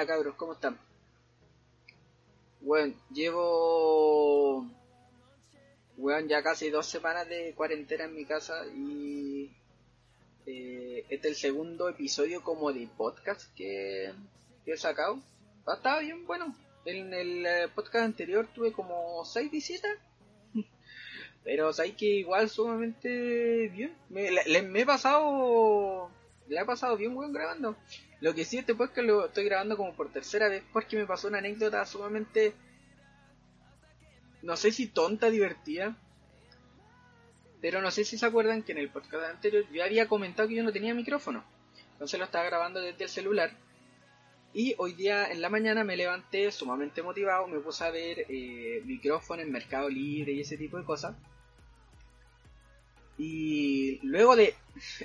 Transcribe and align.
Buena 0.00 0.14
cabros, 0.14 0.34
¿cómo 0.36 0.52
están? 0.54 0.78
Bueno, 2.62 2.94
llevo 3.12 4.66
weón, 5.98 6.26
ya 6.26 6.42
casi 6.42 6.70
dos 6.70 6.86
semanas 6.86 7.28
de 7.28 7.52
cuarentena 7.54 8.04
en 8.04 8.14
mi 8.14 8.24
casa 8.24 8.64
y 8.74 9.52
eh, 10.46 11.04
este 11.10 11.28
es 11.28 11.34
el 11.34 11.36
segundo 11.36 11.90
episodio 11.90 12.42
como 12.42 12.72
de 12.72 12.88
podcast 12.96 13.54
que, 13.54 14.14
he 14.64 14.76
sacado. 14.78 15.20
Ha 15.66 15.74
estado 15.74 16.00
bien, 16.00 16.26
bueno. 16.26 16.56
En 16.86 17.12
el 17.12 17.44
eh, 17.44 17.68
podcast 17.74 18.06
anterior 18.06 18.48
tuve 18.54 18.72
como 18.72 19.22
seis 19.26 19.50
visitas. 19.50 19.98
Pero 21.44 21.74
sabéis 21.74 21.96
que 21.96 22.06
igual 22.06 22.48
sumamente 22.48 23.68
bien. 23.68 23.94
Me, 24.08 24.30
le, 24.30 24.62
me 24.62 24.80
he 24.80 24.86
pasado. 24.86 26.10
Le 26.48 26.58
he 26.58 26.64
pasado 26.64 26.96
bien, 26.96 27.14
weón, 27.14 27.34
grabando. 27.34 27.76
Lo 28.20 28.34
que 28.34 28.44
sí, 28.44 28.58
este 28.58 28.74
podcast 28.74 29.06
lo 29.06 29.26
estoy 29.26 29.44
grabando 29.44 29.78
como 29.78 29.94
por 29.94 30.12
tercera 30.12 30.48
vez 30.48 30.62
porque 30.72 30.96
me 30.96 31.06
pasó 31.06 31.28
una 31.28 31.38
anécdota 31.38 31.84
sumamente. 31.86 32.52
No 34.42 34.56
sé 34.56 34.72
si 34.72 34.88
tonta, 34.88 35.30
divertida. 35.30 35.96
Pero 37.62 37.80
no 37.80 37.90
sé 37.90 38.04
si 38.04 38.18
se 38.18 38.26
acuerdan 38.26 38.62
que 38.62 38.72
en 38.72 38.78
el 38.78 38.90
podcast 38.90 39.24
anterior 39.24 39.64
yo 39.72 39.84
había 39.84 40.06
comentado 40.06 40.48
que 40.48 40.54
yo 40.54 40.62
no 40.62 40.72
tenía 40.72 40.94
micrófono. 40.94 41.44
Entonces 41.92 42.18
lo 42.18 42.26
estaba 42.26 42.44
grabando 42.44 42.80
desde 42.80 43.04
el 43.04 43.10
celular. 43.10 43.52
Y 44.52 44.74
hoy 44.78 44.94
día 44.94 45.30
en 45.30 45.40
la 45.40 45.48
mañana 45.48 45.84
me 45.84 45.96
levanté 45.96 46.50
sumamente 46.52 47.02
motivado, 47.02 47.46
me 47.46 47.60
puse 47.60 47.84
a 47.84 47.90
ver 47.90 48.26
eh, 48.28 48.82
micrófono 48.84 49.42
en 49.42 49.52
Mercado 49.52 49.88
Libre 49.88 50.32
y 50.32 50.40
ese 50.40 50.58
tipo 50.58 50.76
de 50.76 50.84
cosas. 50.84 51.14
Y 53.16 53.98
luego 54.02 54.36
de, 54.36 54.54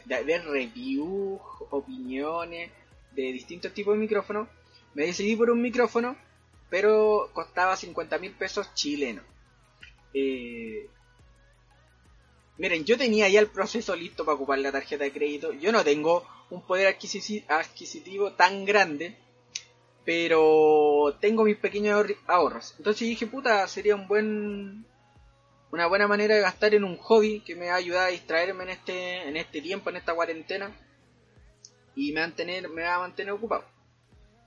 de 0.06 0.24
ver 0.24 0.46
reviews, 0.46 1.42
opiniones 1.70 2.72
de 3.16 3.32
distintos 3.32 3.74
tipos 3.74 3.94
de 3.94 4.00
micrófonos, 4.00 4.48
me 4.94 5.06
decidí 5.06 5.36
por 5.36 5.50
un 5.50 5.62
micrófono, 5.62 6.16
pero 6.70 7.30
costaba 7.34 7.76
50 7.76 8.18
mil 8.20 8.32
pesos 8.32 8.74
chilenos. 8.74 9.24
Eh, 10.14 10.88
miren, 12.58 12.86
yo 12.86 12.98
tenía 12.98 13.28
ya 13.30 13.40
el 13.40 13.48
proceso 13.48 13.96
listo 13.96 14.26
para 14.26 14.36
ocupar 14.36 14.60
la 14.60 14.72
tarjeta 14.72 15.04
de 15.04 15.12
crédito. 15.12 15.54
Yo 15.54 15.72
no 15.72 15.84
tengo 15.84 16.26
un 16.50 16.62
poder 16.62 16.88
adquisitivo 16.88 18.34
tan 18.34 18.66
grande 18.66 19.18
pero 20.06 21.18
tengo 21.20 21.44
mis 21.44 21.58
pequeños 21.58 22.06
ahorros. 22.28 22.76
Entonces 22.78 23.08
dije, 23.08 23.26
puta, 23.26 23.68
sería 23.68 23.96
un 23.96 24.08
buen 24.08 24.86
una 25.72 25.88
buena 25.88 26.08
manera 26.08 26.36
de 26.36 26.42
gastar 26.42 26.74
en 26.76 26.86
un 26.86 26.96
hobby 26.96 27.42
que 27.42 27.56
me 27.56 27.68
va 27.68 27.74
a 27.74 27.78
ayudar 27.78 28.08
a 28.08 28.12
distraerme 28.12 28.64
en 28.64 28.70
este 28.70 29.28
en 29.28 29.36
este 29.36 29.62
tiempo, 29.62 29.90
en 29.90 29.98
esta 29.98 30.14
cuarentena 30.14 30.72
y 31.96 32.12
me 32.12 32.22
va 32.22 32.96
a 32.96 33.00
mantener, 33.00 33.32
ocupado. 33.32 33.64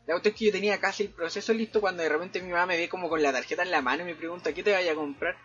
La 0.06 0.14
cuestión 0.14 0.32
es 0.34 0.38
que 0.38 0.44
yo 0.46 0.52
tenía 0.52 0.78
casi 0.78 1.04
el 1.04 1.08
proceso 1.10 1.52
listo 1.52 1.80
cuando 1.80 2.02
de 2.02 2.08
repente 2.08 2.40
mi 2.40 2.50
mamá 2.50 2.66
me 2.66 2.76
ve 2.78 2.88
como 2.88 3.08
con 3.08 3.22
la 3.22 3.32
tarjeta 3.32 3.62
en 3.62 3.70
la 3.70 3.82
mano 3.82 4.02
y 4.02 4.06
me 4.06 4.14
pregunta, 4.14 4.52
¿qué 4.52 4.62
te 4.62 4.72
vaya 4.72 4.92
a 4.92 4.94
comprar? 4.94 5.36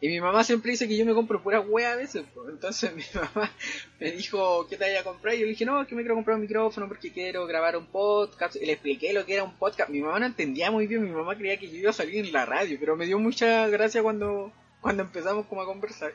Y 0.00 0.08
mi 0.08 0.20
mamá 0.20 0.44
siempre 0.44 0.70
dice 0.70 0.86
que 0.86 0.96
yo 0.96 1.04
me 1.04 1.12
compro 1.12 1.42
pura 1.42 1.60
wea 1.60 1.92
a 1.92 1.96
veces. 1.96 2.24
Entonces 2.48 2.94
mi 2.96 3.02
mamá 3.14 3.50
me 3.98 4.12
dijo, 4.12 4.66
¿qué 4.68 4.76
te 4.76 4.84
vaya 4.84 5.00
a 5.00 5.04
comprar? 5.04 5.34
Y 5.34 5.38
yo 5.38 5.44
le 5.44 5.50
dije, 5.50 5.64
no, 5.64 5.82
es 5.82 5.88
que 5.88 5.94
me 5.94 6.02
quiero 6.02 6.14
comprar 6.14 6.36
un 6.36 6.42
micrófono 6.42 6.86
porque 6.86 7.12
quiero 7.12 7.46
grabar 7.46 7.76
un 7.76 7.86
podcast. 7.86 8.56
Y 8.56 8.66
le 8.66 8.72
expliqué 8.72 9.12
lo 9.12 9.26
que 9.26 9.34
era 9.34 9.42
un 9.42 9.56
podcast. 9.56 9.90
Mi 9.90 10.00
mamá 10.00 10.20
no 10.20 10.26
entendía 10.26 10.70
muy 10.70 10.86
bien, 10.86 11.02
mi 11.02 11.10
mamá 11.10 11.36
creía 11.36 11.58
que 11.58 11.68
yo 11.68 11.76
iba 11.76 11.90
a 11.90 11.94
salir 11.94 12.24
en 12.24 12.32
la 12.32 12.46
radio, 12.46 12.76
pero 12.78 12.96
me 12.96 13.06
dio 13.06 13.18
mucha 13.18 13.66
gracia 13.68 14.02
cuando, 14.02 14.52
cuando 14.80 15.02
empezamos 15.02 15.46
como 15.46 15.62
a 15.62 15.66
conversar. 15.66 16.12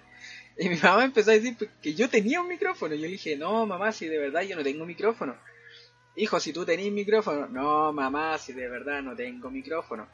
Y 0.57 0.69
mi 0.69 0.75
mamá 0.77 1.03
empezó 1.03 1.31
a 1.31 1.33
decir 1.33 1.55
que 1.81 1.93
yo 1.93 2.09
tenía 2.09 2.41
un 2.41 2.47
micrófono. 2.47 2.93
Y 2.93 2.99
yo 2.99 3.05
le 3.05 3.13
dije, 3.13 3.35
no, 3.35 3.65
mamá, 3.65 3.91
si 3.91 4.07
de 4.07 4.17
verdad 4.17 4.41
yo 4.41 4.55
no 4.55 4.63
tengo 4.63 4.85
micrófono. 4.85 5.35
Hijo, 6.15 6.39
si 6.39 6.53
tú 6.53 6.65
tenés 6.65 6.91
micrófono. 6.91 7.47
No, 7.47 7.91
mamá, 7.91 8.37
si 8.37 8.53
de 8.53 8.69
verdad 8.69 9.01
no 9.01 9.15
tengo 9.15 9.49
micrófono. 9.49 10.07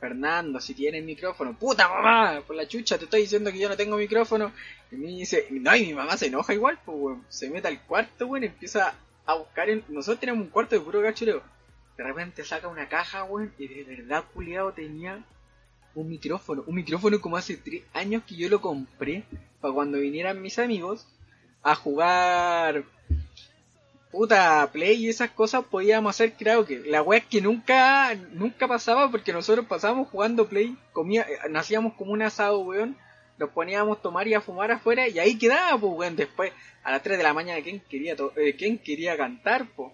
Fernando, 0.00 0.60
si 0.60 0.74
tienes 0.74 1.02
micrófono, 1.04 1.56
puta 1.58 1.88
mamá, 1.88 2.42
por 2.46 2.56
la 2.56 2.68
chucha, 2.68 2.98
te 2.98 3.04
estoy 3.04 3.22
diciendo 3.22 3.50
que 3.50 3.58
yo 3.58 3.68
no 3.68 3.76
tengo 3.76 3.96
micrófono. 3.96 4.52
Y 4.90 4.96
me 4.96 5.08
dice, 5.08 5.46
no, 5.50 5.74
y 5.76 5.86
mi 5.86 5.94
mamá 5.94 6.16
se 6.16 6.26
enoja 6.26 6.52
igual, 6.52 6.78
pues, 6.84 7.18
Se 7.28 7.48
mete 7.50 7.68
al 7.68 7.80
cuarto, 7.82 8.26
weón, 8.26 8.44
empieza 8.44 8.94
a 9.24 9.34
buscar. 9.34 9.70
En... 9.70 9.84
Nosotros 9.88 10.20
tenemos 10.20 10.44
un 10.44 10.50
cuarto 10.50 10.74
de 10.74 10.80
puro 10.82 11.02
cachureo. 11.02 11.42
De 11.96 12.04
repente 12.04 12.44
saca 12.44 12.68
una 12.68 12.88
caja, 12.88 13.24
weón, 13.24 13.54
y 13.58 13.68
de 13.68 13.84
verdad, 13.84 14.24
culiado, 14.32 14.72
tenía 14.72 15.24
un 15.94 16.08
micrófono. 16.08 16.64
Un 16.66 16.74
micrófono 16.74 17.20
como 17.20 17.36
hace 17.36 17.56
tres 17.56 17.82
años 17.92 18.22
que 18.26 18.36
yo 18.36 18.48
lo 18.48 18.60
compré 18.60 19.24
para 19.60 19.74
cuando 19.74 19.98
vinieran 19.98 20.42
mis 20.42 20.58
amigos 20.58 21.06
a 21.62 21.74
jugar 21.74 22.84
puta, 24.14 24.70
Play 24.72 25.04
y 25.04 25.08
esas 25.08 25.30
cosas 25.30 25.64
podíamos 25.64 26.14
hacer 26.14 26.34
que 26.34 26.82
La 26.86 27.02
wea 27.02 27.18
es 27.18 27.26
que 27.26 27.40
nunca, 27.40 28.14
nunca 28.32 28.68
pasaba 28.68 29.10
porque 29.10 29.32
nosotros 29.32 29.66
pasábamos 29.66 30.08
jugando 30.08 30.48
Play, 30.48 30.76
comía, 30.92 31.22
eh, 31.22 31.48
nacíamos 31.50 31.94
como 31.94 32.12
un 32.12 32.22
asado, 32.22 32.60
weón, 32.60 32.96
nos 33.38 33.50
poníamos 33.50 33.98
a 33.98 34.00
tomar 34.00 34.28
y 34.28 34.34
a 34.34 34.40
fumar 34.40 34.70
afuera 34.70 35.08
y 35.08 35.18
ahí 35.18 35.36
quedaba, 35.36 35.76
pues, 35.78 35.92
weón, 35.94 36.14
después 36.14 36.52
a 36.84 36.92
las 36.92 37.02
3 37.02 37.18
de 37.18 37.24
la 37.24 37.34
mañana, 37.34 37.60
¿quién 37.62 37.80
quería, 37.80 38.14
eh, 38.36 38.54
¿quién 38.56 38.78
quería 38.78 39.16
cantar, 39.16 39.66
po? 39.74 39.92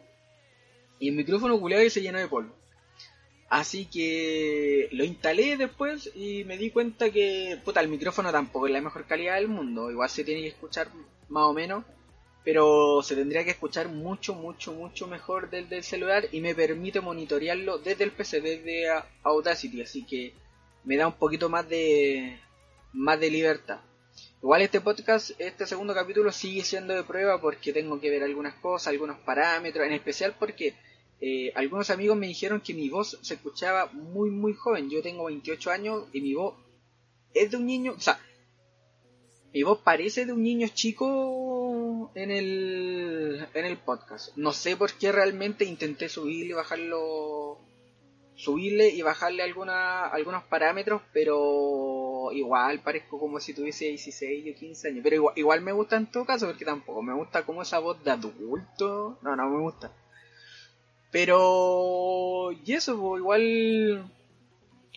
Y 0.98 1.08
el 1.08 1.14
micrófono 1.14 1.58
culeado 1.58 1.82
y 1.82 1.88
se 1.88 2.02
llenó 2.02 2.18
de 2.18 2.28
polvo. 2.28 2.54
Así 3.50 3.84
que 3.86 4.88
lo 4.92 5.04
instalé 5.04 5.58
después 5.58 6.10
y 6.14 6.44
me 6.44 6.56
di 6.56 6.70
cuenta 6.70 7.10
que, 7.10 7.58
puta, 7.62 7.80
el 7.80 7.88
micrófono 7.88 8.32
tampoco 8.32 8.66
es 8.66 8.72
la 8.72 8.80
mejor 8.80 9.06
calidad 9.06 9.34
del 9.34 9.48
mundo, 9.48 9.90
igual 9.90 10.08
se 10.08 10.24
tiene 10.24 10.40
que 10.40 10.48
escuchar 10.48 10.88
más 11.28 11.44
o 11.44 11.52
menos 11.52 11.84
pero 12.44 13.02
se 13.02 13.14
tendría 13.16 13.44
que 13.44 13.50
escuchar 13.50 13.88
mucho, 13.88 14.34
mucho, 14.34 14.72
mucho 14.72 15.06
mejor 15.06 15.50
del, 15.50 15.68
del 15.68 15.84
celular 15.84 16.26
y 16.32 16.40
me 16.40 16.54
permite 16.54 17.00
monitorearlo 17.00 17.78
desde 17.78 18.04
el 18.04 18.12
PC, 18.12 18.40
desde 18.40 18.88
Audacity, 19.22 19.82
así 19.82 20.04
que 20.04 20.34
me 20.84 20.96
da 20.96 21.06
un 21.06 21.14
poquito 21.14 21.48
más 21.48 21.68
de 21.68 22.38
más 22.92 23.20
de 23.20 23.30
libertad. 23.30 23.80
Igual 24.42 24.62
este 24.62 24.80
podcast, 24.80 25.32
este 25.38 25.66
segundo 25.66 25.94
capítulo 25.94 26.32
sigue 26.32 26.64
siendo 26.64 26.94
de 26.94 27.04
prueba 27.04 27.40
porque 27.40 27.72
tengo 27.72 28.00
que 28.00 28.10
ver 28.10 28.22
algunas 28.22 28.54
cosas, 28.54 28.88
algunos 28.88 29.18
parámetros, 29.18 29.86
en 29.86 29.92
especial 29.92 30.34
porque 30.38 30.74
eh, 31.20 31.52
algunos 31.54 31.90
amigos 31.90 32.16
me 32.16 32.26
dijeron 32.26 32.60
que 32.60 32.74
mi 32.74 32.88
voz 32.88 33.18
se 33.20 33.34
escuchaba 33.34 33.86
muy 33.92 34.30
muy 34.30 34.54
joven. 34.54 34.88
Yo 34.88 35.02
tengo 35.02 35.24
28 35.26 35.70
años 35.70 36.04
y 36.12 36.20
mi 36.20 36.34
voz 36.34 36.54
es 37.34 37.50
de 37.50 37.56
un 37.58 37.66
niño, 37.66 37.92
o 37.96 38.00
sea, 38.00 38.18
mi 39.52 39.62
voz 39.62 39.80
parece 39.80 40.26
de 40.26 40.32
un 40.32 40.42
niño 40.42 40.68
chico 40.72 42.10
en 42.14 42.30
el, 42.30 43.46
en 43.52 43.64
el 43.64 43.78
podcast. 43.78 44.36
No 44.36 44.52
sé 44.52 44.76
por 44.76 44.92
qué 44.94 45.12
realmente 45.12 45.64
intenté 45.64 46.08
subirle 46.08 46.50
y 46.50 46.54
bajarlo. 46.54 47.58
Subirle 48.36 48.88
y 48.88 49.02
bajarle 49.02 49.42
alguna, 49.42 50.06
algunos 50.06 50.44
parámetros, 50.44 51.02
pero 51.12 52.30
igual 52.32 52.80
parezco 52.80 53.18
como 53.18 53.38
si 53.38 53.52
tuviese 53.52 53.86
16 53.86 54.54
o 54.54 54.58
15 54.58 54.88
años. 54.88 55.00
Pero 55.02 55.16
igual, 55.16 55.34
igual 55.36 55.60
me 55.60 55.72
gusta 55.72 55.96
en 55.98 56.10
todo 56.10 56.24
caso, 56.24 56.46
porque 56.46 56.64
tampoco 56.64 57.02
me 57.02 57.12
gusta 57.12 57.44
como 57.44 57.60
esa 57.60 57.80
voz 57.80 58.02
de 58.02 58.12
adulto. 58.12 59.18
No, 59.20 59.36
no 59.36 59.50
me 59.50 59.60
gusta. 59.60 59.92
Pero. 61.10 62.52
Y 62.64 62.72
eso, 62.72 62.98
pues, 63.00 63.20
igual. 63.20 64.10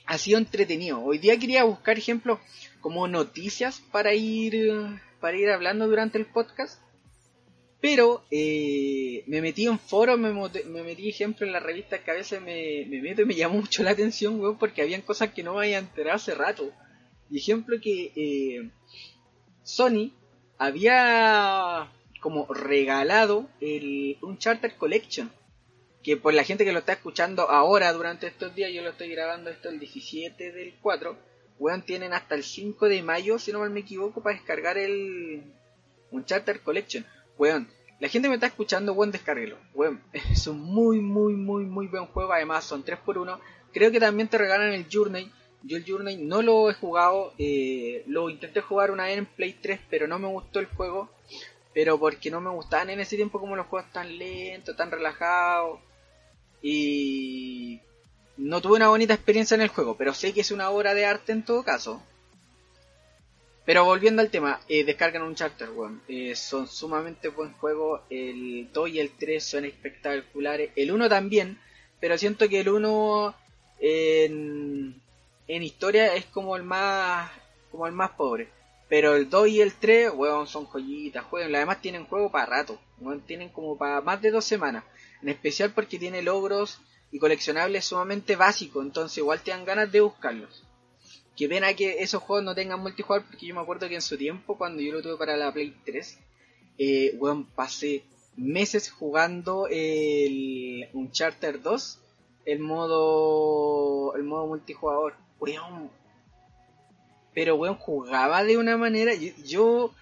Ha 0.06 0.18
sido 0.18 0.38
entretenido. 0.38 1.02
Hoy 1.02 1.18
día 1.18 1.40
quería 1.40 1.64
buscar 1.64 1.98
ejemplos 1.98 2.40
como 2.82 3.08
noticias 3.08 3.82
para 3.92 4.14
ir 4.14 5.00
para 5.22 5.38
ir 5.38 5.50
hablando 5.50 5.88
durante 5.88 6.18
el 6.18 6.26
podcast 6.26 6.84
pero 7.84 8.24
eh, 8.32 9.26
me 9.28 9.42
metí 9.42 9.68
en 9.68 9.78
foros, 9.78 10.18
me, 10.18 10.32
me, 10.32 10.84
metí 10.84 11.10
ejemplo 11.10 11.46
en 11.46 11.52
las 11.52 11.62
revistas 11.62 12.00
que 12.00 12.12
a 12.12 12.14
veces 12.14 12.42
me, 12.42 12.86
me 12.88 13.02
meto 13.02 13.24
y 13.24 13.26
me 13.26 13.36
llamó 13.36 13.56
mucho 13.56 13.84
la 13.84 13.92
atención, 13.92 14.40
weón, 14.40 14.58
porque 14.58 14.82
habían 14.82 15.02
cosas 15.02 15.34
que 15.34 15.44
no 15.44 15.56
me 15.56 15.66
había 15.66 15.80
enterado 15.80 16.16
hace 16.16 16.34
rato. 16.34 16.72
Y 17.30 17.40
ejemplo 17.40 17.76
que 17.82 18.14
eh, 18.16 18.70
Sony 19.64 20.14
había 20.58 21.92
como 22.22 22.46
regalado 22.54 23.50
el, 23.60 24.18
un 24.22 24.38
Charter 24.38 24.78
Collection. 24.78 25.30
Que 26.04 26.18
por 26.18 26.34
la 26.34 26.44
gente 26.44 26.66
que 26.66 26.74
lo 26.74 26.80
está 26.80 26.94
escuchando 26.94 27.50
ahora 27.50 27.92
durante 27.94 28.28
estos 28.28 28.54
días, 28.54 28.72
yo 28.74 28.82
lo 28.82 28.90
estoy 28.90 29.10
grabando 29.10 29.50
esto 29.50 29.70
el 29.70 29.80
17 29.80 30.52
del 30.52 30.76
4 30.82 31.34
weón, 31.60 31.82
tienen 31.82 32.14
hasta 32.14 32.36
el 32.36 32.44
5 32.44 32.90
de 32.90 33.02
mayo, 33.04 33.40
si 33.40 33.52
no 33.52 33.60
mal 33.60 33.70
me 33.70 33.82
equivoco, 33.82 34.22
para 34.22 34.36
descargar 34.36 34.78
el 34.78 35.44
Uncharted 36.12 36.62
Collection. 36.62 37.06
Weón, 37.38 37.70
la 38.00 38.10
gente 38.10 38.28
me 38.28 38.36
está 38.36 38.48
escuchando, 38.48 38.94
weón, 38.94 39.12
descárguelo. 39.12 39.58
Weón, 39.74 40.02
es 40.14 40.46
un 40.48 40.60
muy, 40.60 41.00
muy, 41.00 41.34
muy, 41.34 41.66
muy 41.66 41.88
buen 41.88 42.06
juego. 42.08 42.34
Además, 42.34 42.66
son 42.66 42.84
3x1. 42.84 43.40
Creo 43.72 43.92
que 43.92 44.00
también 44.00 44.28
te 44.28 44.38
regalan 44.38 44.74
el 44.74 44.88
Journey. 44.92 45.32
Yo 45.64 45.78
el 45.78 45.86
Journey 45.88 46.18
no 46.18 46.42
lo 46.42 46.70
he 46.70 46.74
jugado. 46.74 47.34
Eh, 47.38 48.04
lo 48.08 48.30
intenté 48.30 48.62
jugar 48.62 48.92
una 48.92 49.06
vez 49.06 49.18
en 49.18 49.26
Play 49.26 49.54
3, 49.54 49.80
pero 49.90 50.08
no 50.08 50.20
me 50.20 50.28
gustó 50.28 50.60
el 50.60 50.66
juego. 50.66 51.10
Pero 51.74 51.98
porque 51.98 52.30
no 52.30 52.42
me 52.42 52.52
gustaban 52.52 52.90
en 52.90 53.00
ese 53.00 53.16
tiempo 53.16 53.40
como 53.40 53.56
los 53.56 53.68
juegos 53.68 53.92
tan 53.92 54.18
lentos, 54.18 54.76
tan 54.76 54.92
relajados. 54.92 55.80
Y 56.64 57.82
no 58.38 58.62
tuve 58.62 58.78
una 58.78 58.88
bonita 58.88 59.14
experiencia 59.14 59.54
en 59.54 59.62
el 59.62 59.68
juego, 59.68 59.96
pero 59.96 60.14
sé 60.14 60.34
que 60.34 60.42
es 60.42 60.52
una 60.52 60.72
obra 60.72 60.96
de 60.96 61.06
arte 61.06 61.34
en 61.34 61.44
todo 61.44 61.64
caso. 61.64 62.02
Pero 63.66 63.86
volviendo 63.86 64.22
al 64.22 64.32
tema, 64.32 64.60
eh, 64.68 64.84
descargan 64.84 65.22
un 65.22 65.36
charter, 65.36 65.70
weón. 65.70 66.02
Eh, 66.08 66.36
son 66.36 66.68
sumamente 66.68 67.30
buen 67.30 67.54
juego. 67.54 68.02
El 68.10 68.70
2 68.74 68.90
y 68.90 69.00
el 69.00 69.12
3 69.12 69.44
son 69.44 69.66
espectaculares. 69.66 70.72
El 70.76 70.92
1 70.92 71.08
también, 71.08 71.60
pero 72.00 72.18
siento 72.18 72.50
que 72.50 72.62
el 72.62 72.70
1 72.70 73.36
en, 73.80 75.02
en 75.48 75.64
historia 75.64 76.16
es 76.16 76.26
como 76.26 76.56
el 76.56 76.64
más 76.64 77.30
como 77.72 77.88
el 77.88 77.94
más 77.94 78.12
pobre. 78.12 78.50
Pero 78.94 79.16
el 79.16 79.28
2 79.28 79.48
y 79.48 79.60
el 79.60 79.74
3, 79.74 80.12
weón, 80.14 80.46
son 80.46 80.68
joyitas, 80.68 81.26
jueguen. 81.26 81.56
Además 81.56 81.82
tienen 81.82 82.06
juego 82.06 82.30
para 82.30 82.46
rato, 82.46 82.80
weón, 83.00 83.22
tienen 83.22 83.50
como 83.50 83.76
para 83.76 84.02
más 84.02 84.22
de 84.22 84.30
dos 84.30 84.46
semanas. 84.46 84.84
En 85.24 85.30
especial 85.30 85.72
porque 85.74 85.98
tiene 85.98 86.22
logros 86.22 86.80
y 87.12 87.18
coleccionables 87.18 87.86
sumamente 87.86 88.36
básicos, 88.36 88.86
entonces 88.86 89.18
igual 89.18 89.42
te 89.42 89.50
dan 89.50 89.66
ganas 89.66 89.92
de 89.92 90.02
buscarlos. 90.02 90.64
Que 91.36 91.50
pena 91.50 91.74
que 91.74 92.04
esos 92.04 92.22
juegos 92.22 92.46
no 92.46 92.54
tengan 92.54 92.82
multijugador, 92.82 93.26
porque 93.26 93.48
yo 93.48 93.56
me 93.56 93.62
acuerdo 93.62 93.90
que 93.90 93.96
en 93.96 94.02
su 94.04 94.16
tiempo, 94.16 94.60
cuando 94.60 94.80
yo 94.80 94.92
lo 94.92 95.02
tuve 95.02 95.18
para 95.18 95.38
la 95.38 95.52
Play 95.52 95.76
3, 95.86 96.20
eh, 96.78 97.16
weón, 97.18 97.46
pasé 97.48 98.04
meses 98.38 98.92
jugando 98.92 99.68
el 99.72 100.88
Uncharted 100.94 101.62
2, 101.62 102.00
el 102.46 102.60
modo, 102.60 104.16
el 104.16 104.22
modo 104.22 104.46
multijugador. 104.46 105.16
Weón. 105.40 106.03
Pero 107.34 107.56
weón, 107.56 107.76
jugaba 107.76 108.44
de 108.44 108.58
una 108.58 108.78
manera, 108.78 109.14
yo, 109.14 109.32
yo 109.44 109.94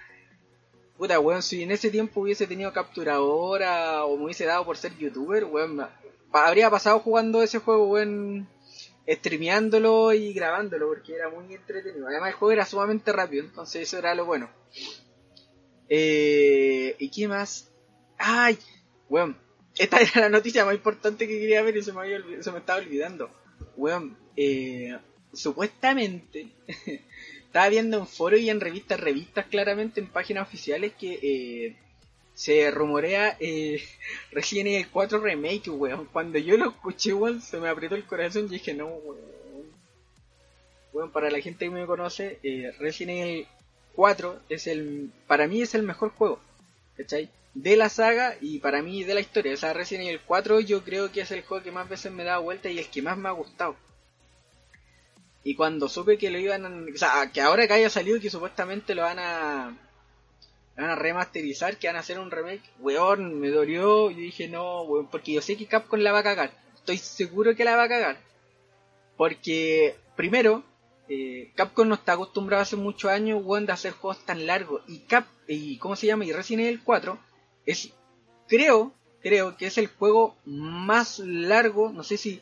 puta 0.98 1.20
weón, 1.20 1.42
si 1.42 1.64
en 1.64 1.72
ese 1.72 1.90
tiempo 1.90 2.22
hubiese 2.22 2.48
tenido 2.48 2.72
capturadora 2.74 4.06
o 4.06 4.18
me 4.18 4.26
hubiese 4.26 4.46
dado 4.46 4.66
por 4.66 4.78
ser 4.78 4.98
youtuber, 4.98 5.46
weón, 5.46 5.88
habría 6.32 6.70
pasado 6.70 7.00
jugando 7.00 7.42
ese 7.42 7.60
juego, 7.60 7.88
weón 7.88 8.48
streameándolo 9.08 10.14
y 10.14 10.34
grabándolo 10.34 10.88
porque 10.88 11.16
era 11.16 11.30
muy 11.30 11.54
entretenido. 11.54 12.08
Además 12.08 12.30
el 12.30 12.36
juego 12.36 12.52
era 12.52 12.66
sumamente 12.66 13.12
rápido, 13.12 13.44
entonces 13.44 13.84
eso 13.84 13.98
era 13.98 14.16
lo 14.16 14.26
bueno. 14.26 14.50
Eh, 15.90 16.96
¿Y 17.00 17.10
qué 17.10 17.28
más? 17.28 17.72
¡Ay! 18.18 18.58
Weón, 19.10 19.38
esta 19.78 20.00
era 20.00 20.22
la 20.22 20.30
noticia 20.30 20.66
más 20.66 20.76
importante 20.76 21.28
que 21.28 21.40
quería 21.40 21.62
ver 21.62 21.78
y 21.78 21.84
se 21.84 21.92
me, 21.94 22.02
había 22.02 22.20
se 22.42 22.52
me 22.52 22.60
estaba 22.60 22.80
olvidando. 22.80 23.30
Weón, 23.76 24.18
eh, 24.36 24.98
supuestamente 25.34 26.52
estaba 27.52 27.68
viendo 27.68 27.98
en 27.98 28.08
foro 28.08 28.38
y 28.38 28.50
en 28.50 28.62
revistas, 28.62 28.98
revistas 28.98 29.46
claramente 29.48 30.00
en 30.00 30.08
páginas 30.08 30.48
oficiales 30.48 30.94
que 30.98 31.20
eh, 31.22 31.76
se 32.34 32.72
rumorea 32.72 33.36
eh, 33.42 33.84
Resident 34.32 34.70
Evil 34.70 34.88
4 34.90 35.20
Remake, 35.20 35.70
weón. 35.70 36.06
Cuando 36.14 36.40
yo 36.40 36.56
lo 36.56 36.70
escuché, 36.70 37.12
weón, 37.12 37.42
se 37.42 37.60
me 37.60 37.68
apretó 37.68 37.96
el 37.96 38.06
corazón 38.06 38.46
y 38.46 38.52
dije, 38.52 38.74
no, 38.74 38.88
weón. 38.88 39.20
Weón, 40.94 41.12
para 41.12 41.30
la 41.30 41.42
gente 41.42 41.66
que 41.66 41.72
me 41.72 41.86
conoce, 41.86 42.40
eh, 42.42 42.72
Resident 42.80 43.20
Evil 43.20 43.48
4 43.96 44.40
es 44.48 44.68
el, 44.68 45.12
para 45.28 45.46
mí 45.46 45.62
es 45.62 45.76
el 45.76 45.84
mejor 45.84 46.12
juego, 46.12 46.40
¿cachai? 46.96 47.30
De 47.54 47.76
la 47.76 47.90
saga 47.90 48.38
y 48.40 48.60
para 48.60 48.82
mí 48.82 49.04
de 49.04 49.14
la 49.14 49.20
historia. 49.20 49.56
O 49.56 49.58
sea, 49.58 49.74
Resident 49.74 50.08
Evil 50.08 50.22
4 50.26 50.62
yo 50.62 50.86
creo 50.86 51.12
que 51.12 51.20
es 51.20 51.32
el 51.32 51.42
juego 51.42 51.66
que 51.66 51.74
más 51.74 51.90
veces 51.90 52.14
me 52.14 52.24
da 52.24 52.38
vuelta 52.38 52.70
y 52.70 52.80
el 52.80 52.88
que 52.88 53.02
más 53.02 53.18
me 53.18 53.28
ha 53.28 53.34
gustado. 53.34 53.76
Y 55.44 55.56
cuando 55.56 55.90
supe 55.90 56.18
que 56.18 56.30
lo 56.30 56.38
iban. 56.38 56.90
O 56.94 56.98
sea, 56.98 57.32
que 57.34 57.42
ahora 57.42 57.68
que 57.68 57.74
haya 57.74 57.90
salido 57.90 58.20
que 58.20 58.30
supuestamente 58.30 58.96
lo 58.96 59.02
van 59.02 59.20
a 59.20 59.78
van 60.78 60.90
a 60.90 60.96
remasterizar, 60.96 61.78
que 61.78 61.88
van 61.88 61.96
a 61.96 62.00
hacer 62.00 62.20
un 62.20 62.32
remake, 62.32 62.64
weón, 62.80 63.40
me 63.40 63.50
dolió, 63.50 64.10
yo 64.10 64.18
dije 64.18 64.48
no, 64.48 64.84
weón, 64.84 65.08
porque 65.08 65.34
yo 65.34 65.42
sé 65.42 65.58
que 65.58 65.68
Capcom 65.68 66.00
la 66.00 66.12
va 66.12 66.20
a 66.20 66.24
cagar, 66.24 66.52
estoy 66.76 66.98
seguro 66.98 67.56
que 67.56 67.66
la 67.66 67.76
va 67.76 67.84
a 67.84 67.90
cagar, 67.90 68.18
porque 69.18 69.96
primero, 70.16 70.64
eh, 71.10 71.52
Capcom 71.56 71.88
no 71.88 71.96
está 71.96 72.14
acostumbrado 72.14 72.64
hace 72.64 72.76
muchos 72.78 73.12
años, 73.12 73.42
weón, 73.44 73.66
de 73.66 73.74
hacer 73.74 73.94
juegos 73.94 74.26
tan 74.26 74.48
largos, 74.48 74.82
y 74.88 75.00
Cap, 75.00 75.26
y 75.48 75.78
¿cómo 75.78 75.96
se 75.96 76.08
llama? 76.08 76.26
Y 76.26 76.32
Resident 76.32 76.68
Evil 76.68 76.82
4, 76.84 77.20
es, 77.66 77.94
creo, 78.48 78.94
creo 79.22 79.58
que 79.58 79.68
es 79.68 79.78
el 79.78 79.88
juego 79.88 80.36
más 80.46 81.20
largo, 81.20 81.92
no 81.92 82.04
sé 82.04 82.18
si 82.18 82.42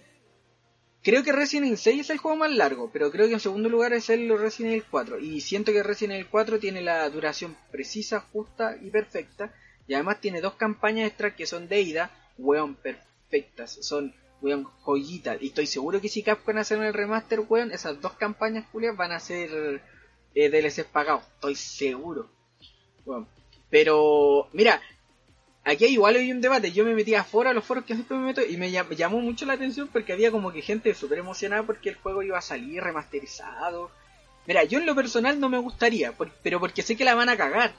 Creo 1.02 1.24
que 1.24 1.32
Resident 1.32 1.68
Evil 1.68 1.78
6 1.78 2.02
es 2.02 2.10
el 2.10 2.18
juego 2.18 2.38
más 2.38 2.52
largo, 2.52 2.90
pero 2.92 3.10
creo 3.10 3.28
que 3.28 3.34
en 3.34 3.40
segundo 3.40 3.70
lugar 3.70 3.94
es 3.94 4.10
el 4.10 4.38
Resident 4.38 4.74
Evil 4.74 4.86
4. 4.92 5.20
Y 5.20 5.40
siento 5.40 5.72
que 5.72 5.82
Resident 5.82 6.16
Evil 6.16 6.28
4 6.30 6.60
tiene 6.60 6.82
la 6.82 7.10
duración 7.10 7.56
precisa, 7.72 8.20
justa 8.34 8.76
y 8.82 8.90
perfecta. 8.90 9.54
Y 9.88 9.94
además 9.94 10.20
tiene 10.20 10.42
dos 10.42 10.56
campañas 10.56 11.08
extra 11.08 11.36
que 11.36 11.46
son 11.46 11.70
de 11.70 11.82
ida, 11.82 12.12
weón, 12.38 12.76
perfectas. 12.76 13.80
Son, 13.82 14.14
weón, 14.42 14.68
joyitas. 14.84 15.42
Y 15.42 15.48
estoy 15.48 15.68
seguro 15.68 16.02
que 16.02 16.10
si 16.10 16.22
Capcom 16.22 16.58
hacen 16.58 16.84
el 16.84 16.94
remaster, 16.94 17.40
weón, 17.48 17.72
esas 17.72 18.02
dos 18.02 18.14
campañas, 18.14 18.66
Julia, 18.72 18.92
van 18.92 19.14
a 19.14 19.22
ser 19.22 19.82
eh, 20.36 20.50
DLCs 20.50 20.84
pagados. 20.92 21.24
Estoy 21.36 21.56
seguro. 21.56 22.30
Weón. 23.06 23.26
Pero, 23.70 24.50
mira, 24.52 24.82
aquí 25.70 25.86
igual 25.86 26.16
hay 26.16 26.32
un 26.32 26.42
debate. 26.42 26.72
Yo 26.72 26.86
me 26.86 26.96
metí 26.96 27.16
afuera 27.16 27.52
a 27.52 27.54
los 27.54 27.64
foros 27.64 27.86
que 27.86 27.94
siempre 27.94 28.18
me 28.18 28.26
meto 28.26 28.42
y 28.42 28.58
me 28.58 28.72
llamó 28.72 29.20
mucho 29.20 29.46
la 29.46 29.54
atención 29.54 29.88
porque 29.88 30.14
había 30.14 30.32
como 30.32 30.52
que 30.52 30.62
gente 30.62 30.94
súper 30.94 31.20
emocionada 31.20 31.64
porque 31.64 31.90
el 31.90 31.96
juego 31.96 32.24
iba 32.24 32.38
a 32.38 32.42
salir 32.42 32.84
remasterizado. 32.84 33.92
Mira, 34.48 34.64
yo 34.64 34.80
en 34.80 34.86
lo 34.86 34.96
personal 34.96 35.40
no 35.40 35.50
me 35.50 35.60
gustaría, 35.60 36.14
pero 36.42 36.60
porque 36.60 36.82
sé 36.82 36.96
que 36.96 37.06
la 37.06 37.16
van 37.16 37.30
a 37.30 37.38
cagar. 37.38 37.74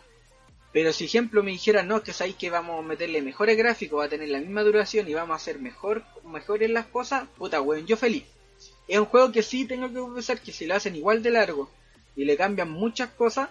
Pero 0.72 0.92
si 0.92 1.06
ejemplo 1.06 1.42
me 1.42 1.50
dijeran, 1.50 1.88
no, 1.88 2.02
que 2.02 2.12
sabéis 2.12 2.36
que 2.36 2.48
vamos 2.48 2.78
a 2.78 2.86
meterle 2.86 3.22
mejores 3.22 3.56
gráficos, 3.56 3.98
va 3.98 4.04
a 4.04 4.08
tener 4.08 4.28
la 4.28 4.38
misma 4.38 4.62
duración 4.62 5.08
y 5.08 5.14
vamos 5.14 5.34
a 5.34 5.36
hacer 5.36 5.58
mejor, 5.58 6.04
mejores 6.24 6.70
las 6.70 6.86
cosas, 6.86 7.26
puta 7.36 7.60
weón, 7.60 7.86
yo 7.86 7.96
feliz. 7.96 8.24
Es 8.86 8.98
un 8.98 9.06
juego 9.06 9.32
que 9.32 9.42
sí 9.42 9.64
tengo 9.64 9.88
que 9.88 9.94
confesar 9.94 10.40
que 10.40 10.52
si 10.52 10.66
lo 10.66 10.76
hacen 10.76 10.94
igual 10.94 11.24
de 11.24 11.30
largo 11.30 11.70
y 12.14 12.24
le 12.24 12.36
cambian 12.36 12.70
muchas 12.70 13.08
cosas, 13.10 13.48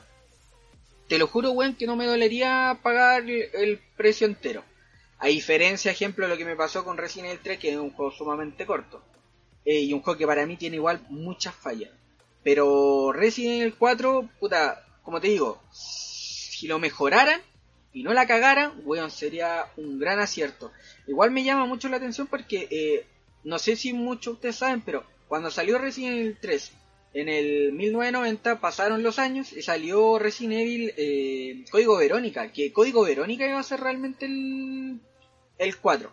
te 1.10 1.18
lo 1.18 1.28
juro, 1.28 1.52
weón, 1.52 1.76
que 1.76 1.88
no 1.88 1.96
me 1.96 2.06
dolería 2.06 2.80
pagar 2.84 3.28
el 3.28 3.82
precio 3.98 4.28
entero. 4.28 4.64
A 5.18 5.28
diferencia, 5.28 5.92
ejemplo, 5.92 6.26
de 6.26 6.32
lo 6.32 6.38
que 6.38 6.46
me 6.46 6.56
pasó 6.56 6.86
con 6.86 6.98
Resident 6.98 7.32
Evil 7.32 7.44
3, 7.44 7.60
que 7.60 7.72
es 7.72 7.78
un 7.78 7.90
juego 7.90 8.12
sumamente 8.12 8.66
corto. 8.66 9.04
Eh, 9.66 9.82
y 9.82 9.92
un 9.92 10.02
juego 10.02 10.20
que 10.20 10.28
para 10.28 10.46
mí 10.46 10.56
tiene 10.56 10.76
igual 10.76 11.04
muchas 11.10 11.56
fallas. 11.56 11.90
Pero 12.44 13.12
Resident 13.12 13.62
Evil 13.62 13.76
4, 13.76 14.30
puta, 14.40 14.86
como 15.02 15.20
te 15.20 15.30
digo, 15.30 15.60
si 15.72 16.68
lo 16.68 16.78
mejoraran 16.78 17.42
y 17.92 18.04
no 18.04 18.14
la 18.14 18.28
cagaran, 18.28 18.80
weón, 18.86 19.10
sería 19.10 19.66
un 19.78 19.98
gran 19.98 20.20
acierto. 20.20 20.72
Igual 21.08 21.32
me 21.32 21.44
llama 21.44 21.66
mucho 21.66 21.90
la 21.90 21.98
atención 21.98 22.28
porque, 22.28 22.68
eh, 22.70 23.08
no 23.44 23.58
sé 23.58 23.76
si 23.76 23.94
muchos 23.94 24.36
ustedes 24.36 24.58
saben, 24.58 24.82
pero 24.82 25.04
cuando 25.28 25.50
salió 25.50 25.80
Resident 25.80 26.18
Evil 26.18 26.38
3 26.40 26.72
en 27.14 27.28
el 27.28 27.74
1990 27.74 28.60
pasaron 28.60 29.02
los 29.02 29.18
años 29.18 29.54
y 29.54 29.62
salió 29.62 30.20
Resident 30.20 30.62
Evil 30.62 30.94
eh, 30.96 31.66
Código 31.72 31.98
Verónica, 31.98 32.52
que 32.52 32.72
Código 32.72 33.04
Verónica 33.04 33.48
iba 33.48 33.60
a 33.60 33.64
ser 33.64 33.80
realmente 33.80 34.26
el, 34.26 35.00
el 35.58 35.78
4. 35.78 36.12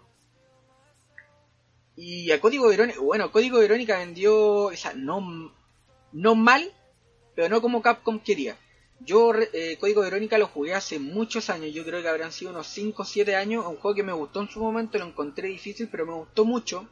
Y 1.97 2.31
a 2.31 2.41
Código 2.41 2.69
Verónica, 2.69 3.01
bueno, 3.01 3.31
Código 3.31 3.59
Verónica 3.59 3.99
vendió, 3.99 4.65
o 4.65 4.77
sea, 4.77 4.95
no, 4.95 5.53
no 6.13 6.35
mal, 6.35 6.73
pero 7.35 7.49
no 7.49 7.61
como 7.61 7.83
Capcom 7.83 8.19
quería. 8.21 8.57
Yo 9.01 9.33
eh, 9.53 9.77
Código 9.79 10.01
Verónica 10.01 10.39
lo 10.39 10.47
jugué 10.47 10.75
hace 10.75 10.99
muchos 10.99 11.51
años, 11.51 11.75
yo 11.75 11.85
creo 11.85 12.01
que 12.01 12.09
habrán 12.09 12.33
sido 12.33 12.51
unos 12.51 12.67
5 12.69 13.03
o 13.03 13.05
7 13.05 13.37
años, 13.37 13.67
un 13.67 13.77
juego 13.77 13.95
que 13.95 14.03
me 14.03 14.13
gustó 14.13 14.41
en 14.41 14.49
su 14.49 14.61
momento, 14.61 14.99
lo 14.99 15.07
encontré 15.07 15.49
difícil, 15.49 15.89
pero 15.91 16.07
me 16.07 16.15
gustó 16.15 16.45
mucho. 16.47 16.89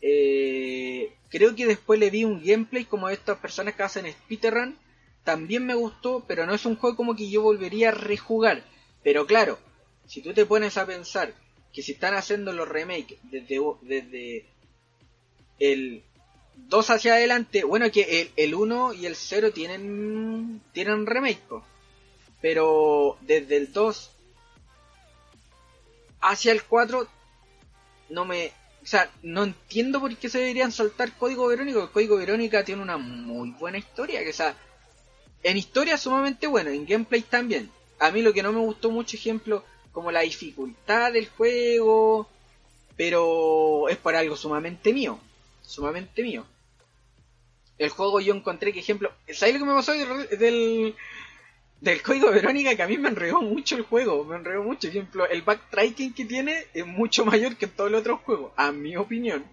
Eh, 0.00 1.15
creo 1.30 1.54
que 1.54 1.66
después 1.66 1.98
le 1.98 2.10
vi 2.10 2.24
un 2.24 2.42
gameplay 2.42 2.84
como 2.84 3.08
estas 3.08 3.38
personas 3.38 3.74
que 3.74 3.82
hacen 3.82 4.10
speedrun. 4.10 4.76
También 5.24 5.66
me 5.66 5.74
gustó, 5.74 6.24
pero 6.26 6.46
no 6.46 6.54
es 6.54 6.66
un 6.66 6.76
juego 6.76 6.96
como 6.96 7.16
que 7.16 7.28
yo 7.28 7.42
volvería 7.42 7.88
a 7.88 7.92
rejugar. 7.92 8.62
Pero 9.02 9.26
claro, 9.26 9.58
si 10.06 10.22
tú 10.22 10.32
te 10.32 10.46
pones 10.46 10.76
a 10.76 10.86
pensar 10.86 11.34
que 11.72 11.82
si 11.82 11.92
están 11.92 12.14
haciendo 12.14 12.52
los 12.52 12.68
remakes 12.68 13.18
desde, 13.24 13.60
desde 13.82 14.46
el 15.58 16.02
2 16.56 16.90
hacia 16.90 17.14
adelante, 17.14 17.64
bueno 17.64 17.90
que 17.90 18.22
el, 18.22 18.30
el 18.36 18.54
1 18.54 18.94
y 18.94 19.06
el 19.06 19.16
0 19.16 19.52
tienen, 19.52 20.62
tienen 20.72 21.06
remake, 21.06 21.42
pero 22.40 23.18
desde 23.20 23.56
el 23.56 23.72
2 23.72 24.10
hacia 26.20 26.52
el 26.52 26.62
4 26.62 27.06
no 28.10 28.24
me 28.24 28.52
O 28.86 28.88
sea, 28.88 29.10
no 29.24 29.42
entiendo 29.42 29.98
por 29.98 30.16
qué 30.16 30.28
se 30.28 30.38
deberían 30.38 30.70
saltar 30.70 31.10
Código 31.18 31.48
Verónica. 31.48 31.82
El 31.82 31.90
Código 31.90 32.18
Verónica 32.18 32.64
tiene 32.64 32.82
una 32.82 32.96
muy 32.96 33.50
buena 33.50 33.78
historia. 33.78 34.22
Que, 34.22 34.30
o 34.30 34.32
sea, 34.32 34.56
en 35.42 35.56
historia 35.56 35.98
sumamente 35.98 36.46
bueno, 36.46 36.70
en 36.70 36.86
gameplay 36.86 37.22
también. 37.22 37.68
A 37.98 38.12
mí 38.12 38.22
lo 38.22 38.32
que 38.32 38.44
no 38.44 38.52
me 38.52 38.60
gustó 38.60 38.92
mucho, 38.92 39.16
ejemplo, 39.16 39.64
como 39.90 40.12
la 40.12 40.20
dificultad 40.20 41.12
del 41.12 41.28
juego. 41.28 42.28
Pero 42.96 43.88
es 43.88 43.96
por 43.96 44.14
algo 44.14 44.36
sumamente 44.36 44.92
mío. 44.92 45.18
Sumamente 45.62 46.22
mío. 46.22 46.46
El 47.78 47.90
juego 47.90 48.20
yo 48.20 48.36
encontré 48.36 48.72
que, 48.72 48.78
ejemplo, 48.78 49.10
¿sabes 49.34 49.54
lo 49.54 49.60
que 49.62 49.66
me 49.66 49.74
pasó 49.74 49.94
del, 49.94 50.28
del 50.38 50.94
código 52.02 52.30
Verónica 52.30 52.74
que 52.74 52.82
a 52.82 52.88
mí 52.88 52.98
me 52.98 53.08
enredó 53.08 53.42
mucho 53.42 53.76
el 53.76 53.82
juego, 53.82 54.24
me 54.24 54.36
enredó 54.36 54.62
mucho. 54.62 54.88
Por 54.88 54.90
ejemplo, 54.90 55.28
el 55.28 55.42
backtracking 55.42 56.14
que 56.14 56.24
tiene 56.24 56.66
es 56.74 56.86
mucho 56.86 57.24
mayor 57.24 57.56
que 57.56 57.66
en 57.66 57.72
todos 57.72 57.90
los 57.90 58.00
otros 58.00 58.20
juegos, 58.20 58.52
a 58.56 58.72
mi 58.72 58.96
opinión. 58.96 59.44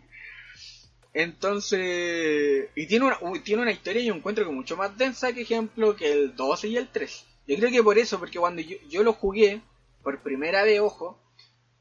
Entonces, 1.13 2.69
y 2.75 2.87
tiene 2.87 3.05
una, 3.05 3.19
tiene 3.43 3.61
una 3.61 3.71
historia 3.71 4.01
y 4.01 4.09
un 4.09 4.17
encuentro 4.17 4.45
que 4.45 4.51
mucho 4.51 4.75
más 4.75 4.97
densa 4.97 5.31
que 5.33 5.41
ejemplo 5.41 5.95
que 5.95 6.11
el 6.11 6.35
12 6.35 6.69
y 6.69 6.77
el 6.77 6.87
3. 6.87 7.25
Yo 7.47 7.55
creo 7.57 7.69
que 7.69 7.83
por 7.83 7.97
eso, 7.97 8.17
porque 8.19 8.39
cuando 8.39 8.61
yo, 8.61 9.03
lo 9.03 9.13
jugué, 9.13 9.61
por 10.01 10.21
primera 10.21 10.63
vez, 10.63 10.79
ojo, 10.79 11.19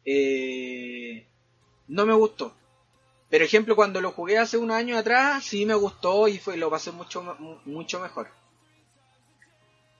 eh, 0.04 1.26
no 1.88 2.04
me 2.04 2.14
gustó. 2.14 2.54
Pero 3.30 3.44
ejemplo, 3.44 3.74
cuando 3.74 4.02
lo 4.02 4.12
jugué 4.12 4.36
hace 4.36 4.58
un 4.58 4.70
año 4.70 4.98
atrás, 4.98 5.44
sí 5.44 5.64
me 5.64 5.74
gustó 5.74 6.28
y 6.28 6.38
fue, 6.38 6.58
lo 6.58 6.68
pasé 6.68 6.92
mucho, 6.92 7.22
mucho 7.64 8.00
mejor. 8.00 8.28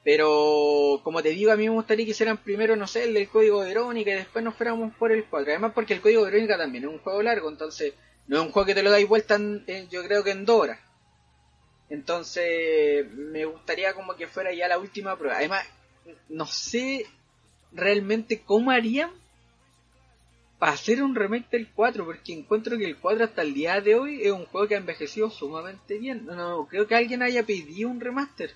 Pero, 0.05 1.01
como 1.05 1.23
te 1.23 1.31
digo, 1.31 1.53
a 1.53 1.57
mí 1.57 1.69
me 1.69 1.75
gustaría 1.75 2.05
que 2.05 2.11
hicieran 2.11 2.39
primero, 2.39 2.75
no 2.75 2.87
sé, 2.89 3.05
el 3.05 3.15
del 3.15 3.29
código 3.29 3.61
Verónica 3.61 4.11
y 4.11 4.15
después 4.15 4.45
nos 4.45 4.57
fuéramos 4.57 4.93
por 4.97 5.13
el 5.13 5.25
4. 5.27 5.53
Además, 5.53 5.73
porque 5.75 5.95
el 5.95 6.01
código 6.01 6.25
Verónica 6.25 6.59
también 6.59 6.85
es 6.85 6.91
un 6.91 6.99
juego 6.99 7.23
largo, 7.23 7.49
entonces 7.49 7.95
no 8.27 8.39
es 8.39 8.43
un 8.43 8.53
juego 8.53 8.67
que 8.67 8.75
te 8.75 8.83
lo 8.83 8.91
dais 8.91 9.09
vuelta, 9.09 9.39
yo 9.91 10.05
creo 10.05 10.25
que 10.25 10.33
en 10.33 10.45
dos 10.45 10.61
horas. 10.61 10.81
Entonces, 11.89 13.07
me 13.13 13.45
gustaría 13.45 13.93
como 13.95 14.17
que 14.17 14.27
fuera 14.27 14.53
ya 14.53 14.67
la 14.67 14.79
última 14.79 15.17
prueba. 15.17 15.37
Además, 15.37 15.65
no 16.29 16.47
sé 16.47 17.07
realmente 17.71 18.41
cómo 18.41 18.71
harían 18.71 19.11
para 20.59 20.73
hacer 20.73 21.03
un 21.03 21.15
remake 21.15 21.51
del 21.51 21.69
4, 21.69 22.05
porque 22.05 22.33
encuentro 22.33 22.79
que 22.79 22.85
el 22.85 22.97
4 22.97 23.25
hasta 23.25 23.43
el 23.43 23.53
día 23.53 23.81
de 23.81 23.95
hoy 23.95 24.23
es 24.23 24.33
un 24.33 24.47
juego 24.47 24.69
que 24.69 24.75
ha 24.75 24.79
envejecido 24.79 25.31
sumamente 25.31 25.99
bien. 25.99 26.25
No, 26.25 26.35
no 26.35 26.67
creo 26.67 26.87
que 26.87 26.95
alguien 26.95 27.23
haya 27.23 27.45
pedido 27.45 27.89
un 27.89 28.01
remaster. 28.01 28.53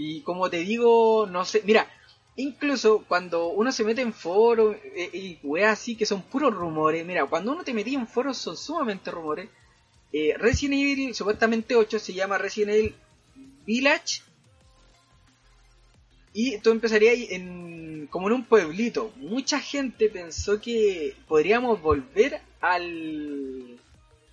Y 0.00 0.20
como 0.20 0.48
te 0.48 0.58
digo, 0.58 1.26
no 1.28 1.44
sé, 1.44 1.60
mira, 1.64 1.90
incluso 2.36 3.04
cuando 3.08 3.48
uno 3.48 3.72
se 3.72 3.82
mete 3.82 4.00
en 4.00 4.12
foros 4.12 4.76
eh, 4.94 5.10
y 5.12 5.40
weas 5.42 5.72
así 5.72 5.96
que 5.96 6.06
son 6.06 6.22
puros 6.22 6.54
rumores, 6.54 7.04
mira, 7.04 7.26
cuando 7.26 7.50
uno 7.50 7.64
te 7.64 7.74
metía 7.74 7.98
en 7.98 8.06
foros 8.06 8.38
son 8.38 8.56
sumamente 8.56 9.10
rumores. 9.10 9.50
Eh, 10.12 10.36
Resident 10.38 10.80
Evil, 10.80 11.14
supuestamente 11.16 11.74
8, 11.74 11.98
se 11.98 12.14
llama 12.14 12.38
Resident 12.38 12.76
Evil 12.76 12.94
Village. 13.66 14.22
Y 16.32 16.58
tú 16.58 16.70
empezarías 16.70 17.30
en, 17.30 18.06
como 18.08 18.28
en 18.28 18.34
un 18.34 18.44
pueblito. 18.44 19.12
Mucha 19.16 19.58
gente 19.58 20.08
pensó 20.08 20.60
que 20.60 21.16
podríamos 21.26 21.82
volver 21.82 22.40
al, 22.60 23.80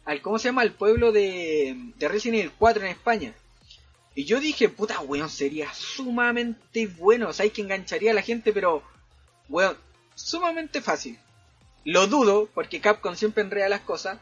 al 0.05 0.22
¿cómo 0.22 0.38
se 0.38 0.50
llama? 0.50 0.62
Al 0.62 0.74
pueblo 0.74 1.12
de, 1.12 1.75
de 1.98 2.07
Resident 2.07 2.41
Evil 2.41 2.51
4 2.55 2.84
en 2.84 2.89
España. 2.91 3.34
Y 4.15 4.24
yo 4.24 4.39
dije, 4.39 4.69
puta, 4.69 5.01
weón, 5.01 5.29
sería 5.29 5.74
sumamente 5.74 6.88
bueno. 6.88 7.27
O 7.29 7.34
sea, 7.34 7.43
hay 7.43 7.50
que 7.50 7.62
engancharía 7.62 8.12
a 8.12 8.13
la 8.15 8.22
gente, 8.22 8.53
pero, 8.53 8.81
weón, 9.50 9.77
sumamente 10.15 10.81
fácil. 10.81 11.19
Lo 11.84 12.07
dudo, 12.07 12.50
porque 12.53 12.79
Capcom 12.79 13.15
siempre 13.15 13.43
enreda 13.43 13.67
las 13.67 13.81
cosas. 13.81 14.17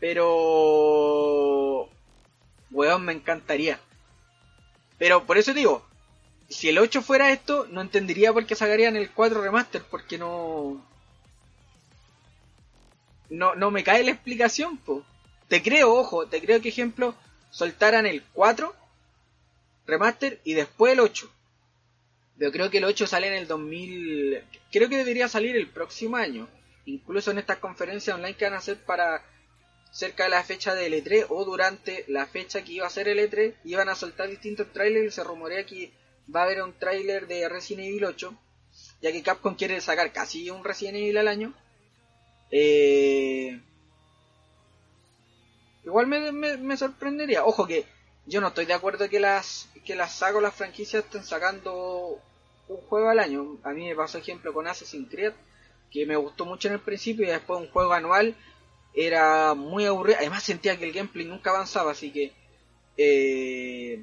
Pero, 0.00 1.90
weón, 2.70 3.04
me 3.04 3.12
encantaría. 3.12 3.78
Pero 4.96 5.26
por 5.26 5.36
eso 5.36 5.52
digo, 5.52 5.86
si 6.48 6.70
el 6.70 6.78
8 6.78 7.02
fuera 7.02 7.32
esto, 7.32 7.66
no 7.70 7.82
entendería 7.82 8.32
por 8.32 8.46
qué 8.46 8.54
sacarían 8.54 8.96
el 8.96 9.10
4 9.10 9.42
remaster, 9.42 9.82
porque 9.90 10.16
no... 10.16 10.82
No, 13.28 13.54
no 13.54 13.70
me 13.70 13.84
cae 13.84 14.04
la 14.04 14.12
explicación, 14.12 14.78
po. 14.78 15.04
Te 15.48 15.62
creo, 15.62 15.94
ojo, 15.94 16.26
te 16.26 16.40
creo 16.40 16.62
que 16.62 16.70
ejemplo, 16.70 17.14
soltaran 17.50 18.06
el 18.06 18.22
4 18.32 18.81
remaster 19.86 20.40
y 20.44 20.54
después 20.54 20.92
el 20.92 21.00
8. 21.00 21.30
Pero 22.38 22.52
creo 22.52 22.70
que 22.70 22.78
el 22.78 22.84
8 22.84 23.06
sale 23.06 23.28
en 23.28 23.34
el 23.34 23.46
2000. 23.46 24.42
Creo 24.70 24.88
que 24.88 24.96
debería 24.96 25.28
salir 25.28 25.56
el 25.56 25.68
próximo 25.68 26.16
año. 26.16 26.48
Incluso 26.86 27.30
en 27.30 27.38
estas 27.38 27.58
conferencias 27.58 28.16
online 28.16 28.36
que 28.36 28.44
van 28.44 28.54
a 28.54 28.58
hacer 28.58 28.78
para 28.78 29.24
cerca 29.92 30.24
de 30.24 30.30
la 30.30 30.42
fecha 30.42 30.74
del 30.74 30.94
E3 30.94 31.26
o 31.28 31.44
durante 31.44 32.04
la 32.08 32.26
fecha 32.26 32.64
que 32.64 32.72
iba 32.72 32.86
a 32.86 32.90
ser 32.90 33.08
el 33.08 33.18
E3, 33.18 33.54
iban 33.64 33.88
a 33.88 33.94
soltar 33.94 34.28
distintos 34.28 34.72
trailers 34.72 35.06
y 35.06 35.10
se 35.14 35.22
rumorea 35.22 35.66
que 35.66 35.92
va 36.34 36.40
a 36.40 36.44
haber 36.44 36.62
un 36.62 36.72
trailer 36.72 37.26
de 37.26 37.48
Resident 37.48 37.88
Evil 37.88 38.06
8, 38.06 38.34
ya 39.02 39.12
que 39.12 39.22
Capcom 39.22 39.54
quiere 39.54 39.80
sacar 39.80 40.12
casi 40.12 40.48
un 40.50 40.64
Resident 40.64 40.96
Evil 40.96 41.18
al 41.18 41.28
año. 41.28 41.54
Eh... 42.50 43.60
Igual 45.84 46.06
me 46.06 46.76
sorprendería. 46.76 47.44
Ojo 47.44 47.66
que 47.66 47.84
yo 48.26 48.40
no 48.40 48.48
estoy 48.48 48.66
de 48.66 48.74
acuerdo 48.74 49.08
que 49.08 49.20
las 49.20 49.68
que 49.84 49.96
las 49.96 50.14
sagas 50.14 50.36
o 50.36 50.40
las 50.40 50.54
franquicias 50.54 51.04
estén 51.04 51.24
sacando 51.24 52.18
un 52.68 52.76
juego 52.88 53.08
al 53.08 53.18
año. 53.18 53.58
A 53.62 53.70
mí 53.70 53.86
me 53.86 53.94
pasó 53.94 54.18
ejemplo 54.18 54.52
con 54.52 54.66
Assassin's 54.66 55.10
Creed, 55.10 55.32
que 55.90 56.06
me 56.06 56.16
gustó 56.16 56.44
mucho 56.44 56.68
en 56.68 56.74
el 56.74 56.80
principio 56.80 57.26
y 57.26 57.30
después 57.30 57.60
un 57.60 57.68
juego 57.68 57.92
anual 57.92 58.36
era 58.94 59.54
muy 59.54 59.84
aburrido. 59.84 60.18
Además 60.18 60.42
sentía 60.42 60.78
que 60.78 60.84
el 60.84 60.92
gameplay 60.92 61.26
nunca 61.26 61.50
avanzaba, 61.50 61.92
así 61.92 62.10
que 62.10 62.32
eh, 62.96 64.02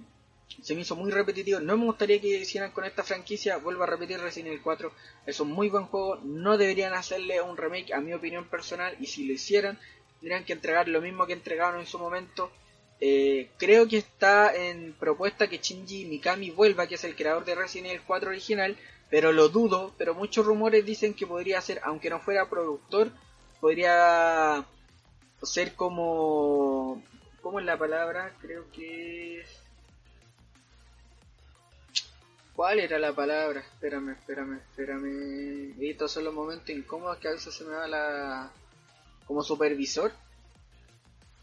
se 0.61 0.75
me 0.75 0.81
hizo 0.81 0.95
muy 0.95 1.11
repetitivo. 1.11 1.59
No 1.59 1.77
me 1.77 1.85
gustaría 1.85 2.19
que 2.19 2.27
hicieran 2.27 2.71
con 2.71 2.85
esta 2.85 3.03
franquicia, 3.03 3.57
vuelvo 3.57 3.83
a 3.83 3.87
repetir 3.87 4.19
Resident 4.19 4.49
Evil 4.49 4.61
4, 4.61 4.91
es 5.25 5.39
un 5.39 5.51
muy 5.51 5.69
buen 5.69 5.85
juego, 5.85 6.17
no 6.23 6.57
deberían 6.57 6.93
hacerle 6.93 7.41
un 7.41 7.57
remake 7.57 7.93
a 7.93 8.01
mi 8.01 8.13
opinión 8.13 8.45
personal 8.45 8.95
y 8.99 9.07
si 9.07 9.25
lo 9.25 9.33
hicieran 9.33 9.79
tendrían 10.19 10.43
que 10.43 10.53
entregar 10.53 10.89
lo 10.89 11.01
mismo 11.01 11.25
que 11.25 11.33
entregaron 11.33 11.79
en 11.79 11.85
su 11.85 11.97
momento 11.97 12.51
eh, 13.01 13.49
creo 13.57 13.87
que 13.87 13.97
está 13.97 14.53
en 14.53 14.93
propuesta 14.93 15.47
que 15.47 15.59
Shinji 15.59 16.05
Mikami 16.05 16.51
vuelva, 16.51 16.87
que 16.87 16.95
es 16.95 17.03
el 17.05 17.15
creador 17.15 17.45
de 17.45 17.55
Resident 17.55 17.87
Evil 17.87 18.01
4 18.05 18.29
original, 18.29 18.77
pero 19.09 19.31
lo 19.31 19.47
dudo, 19.49 19.93
pero 19.97 20.13
muchos 20.13 20.45
rumores 20.45 20.85
dicen 20.85 21.13
que 21.13 21.25
podría 21.25 21.61
ser, 21.61 21.79
aunque 21.83 22.09
no 22.09 22.19
fuera 22.19 22.49
productor, 22.49 23.11
podría 23.61 24.65
ser 25.41 25.75
como... 25.75 27.01
¿Cómo 27.41 27.61
es 27.61 27.65
la 27.65 27.77
palabra? 27.77 28.35
Creo 28.41 28.69
que. 28.69 29.45
¿Cuál 32.53 32.81
era 32.81 32.99
la 32.99 33.15
palabra? 33.15 33.61
Espérame, 33.61 34.09
espérame, 34.09 34.57
espérame. 34.57 35.73
Estos 35.79 36.11
son 36.11 36.25
los 36.25 36.33
momentos 36.33 36.69
incómodos 36.69 37.17
que 37.17 37.29
a 37.29 37.31
veces 37.31 37.53
se 37.53 37.63
me 37.63 37.71
da 37.71 37.87
la... 37.87 38.51
como 39.25 39.41
supervisor 39.41 40.11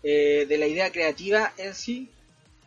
eh, 0.02 0.46
de 0.48 0.58
la 0.58 0.66
idea 0.66 0.92
creativa 0.92 1.52
en 1.56 1.74
sí, 1.74 2.10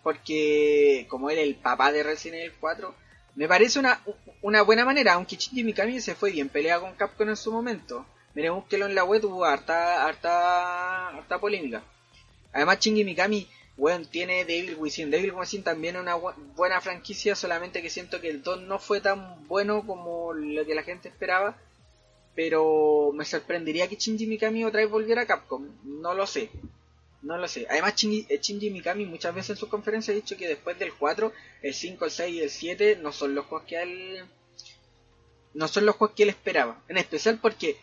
porque 0.03 1.05
como 1.09 1.29
es 1.29 1.37
el 1.37 1.55
papá 1.55 1.91
de 1.91 2.03
Resident 2.03 2.41
Evil 2.41 2.57
4, 2.59 2.95
me 3.35 3.47
parece 3.47 3.79
una, 3.79 4.01
una 4.41 4.63
buena 4.63 4.85
manera, 4.85 5.13
aunque 5.13 5.35
Shinji 5.35 5.63
Mikami 5.63 6.01
se 6.01 6.15
fue 6.15 6.31
bien 6.31 6.49
peleado 6.49 6.81
con 6.81 6.95
Capcom 6.95 7.29
en 7.29 7.37
su 7.37 7.51
momento. 7.51 8.05
Miren, 8.35 8.53
búsquelo 8.53 8.85
en 8.85 8.95
la 8.95 9.03
web, 9.03 9.23
hubo 9.25 9.45
harta, 9.45 10.05
harta, 10.05 11.09
harta 11.09 11.39
polémica. 11.39 11.83
Además, 12.51 12.79
Shinji 12.79 13.03
Mikami, 13.03 13.47
bueno, 13.77 14.05
tiene 14.09 14.45
Devil 14.45 14.75
Within. 14.75 15.09
Devil 15.09 15.33
Within 15.33 15.63
también 15.63 15.95
es 15.95 16.01
una 16.01 16.15
buena 16.15 16.81
franquicia, 16.81 17.35
solamente 17.35 17.81
que 17.81 17.89
siento 17.89 18.19
que 18.19 18.29
el 18.29 18.43
2 18.43 18.63
no 18.63 18.77
fue 18.79 18.99
tan 18.99 19.47
bueno 19.47 19.85
como 19.85 20.33
lo 20.33 20.65
que 20.65 20.75
la 20.75 20.83
gente 20.83 21.09
esperaba. 21.09 21.57
Pero 22.35 23.11
me 23.13 23.25
sorprendería 23.25 23.87
que 23.87 23.95
Shinji 23.95 24.27
Mikami 24.27 24.65
otra 24.65 24.81
vez 24.81 24.89
volviera 24.89 25.21
a 25.21 25.27
Capcom. 25.27 25.67
No 25.83 26.13
lo 26.13 26.27
sé. 26.27 26.49
No 27.21 27.37
lo 27.37 27.47
sé. 27.47 27.67
Además, 27.69 27.93
eh, 28.03 28.39
Shinji, 28.41 28.69
Mikami 28.69 29.05
muchas 29.05 29.35
veces 29.35 29.51
en 29.51 29.57
sus 29.57 29.69
conferencias 29.69 30.13
ha 30.13 30.19
dicho 30.19 30.37
que 30.37 30.47
después 30.47 30.79
del 30.79 30.93
4, 30.93 31.33
el 31.61 31.73
5, 31.73 32.05
el 32.05 32.11
6 32.11 32.35
y 32.35 32.41
el 32.41 32.49
7 32.49 32.99
no 33.01 33.11
son 33.11 33.35
los 33.35 33.45
juegos 33.45 33.67
que 33.67 33.81
él. 33.81 34.25
No 35.53 35.67
son 35.67 35.85
los 35.85 35.95
juegos 35.95 36.15
que 36.15 36.23
él 36.23 36.29
esperaba. 36.29 36.81
En 36.87 36.97
especial 36.97 37.39
porque 37.41 37.77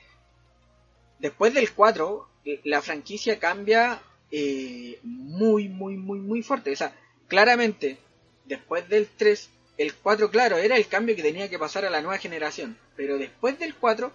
después 1.18 1.52
del 1.52 1.70
4, 1.72 2.28
eh, 2.46 2.60
la 2.64 2.80
franquicia 2.80 3.38
cambia 3.38 4.00
eh, 4.30 4.98
muy, 5.02 5.68
muy, 5.68 5.96
muy, 5.96 6.18
muy 6.18 6.42
fuerte. 6.42 6.72
O 6.72 6.76
sea, 6.76 6.96
claramente, 7.28 7.98
después 8.46 8.88
del 8.88 9.06
3, 9.06 9.50
el 9.76 9.94
4, 9.94 10.30
claro, 10.30 10.56
era 10.56 10.76
el 10.76 10.86
cambio 10.86 11.14
que 11.14 11.22
tenía 11.22 11.50
que 11.50 11.58
pasar 11.58 11.84
a 11.84 11.90
la 11.90 12.00
nueva 12.00 12.18
generación. 12.18 12.78
Pero 12.96 13.18
después 13.18 13.58
del 13.58 13.74
4, 13.74 14.10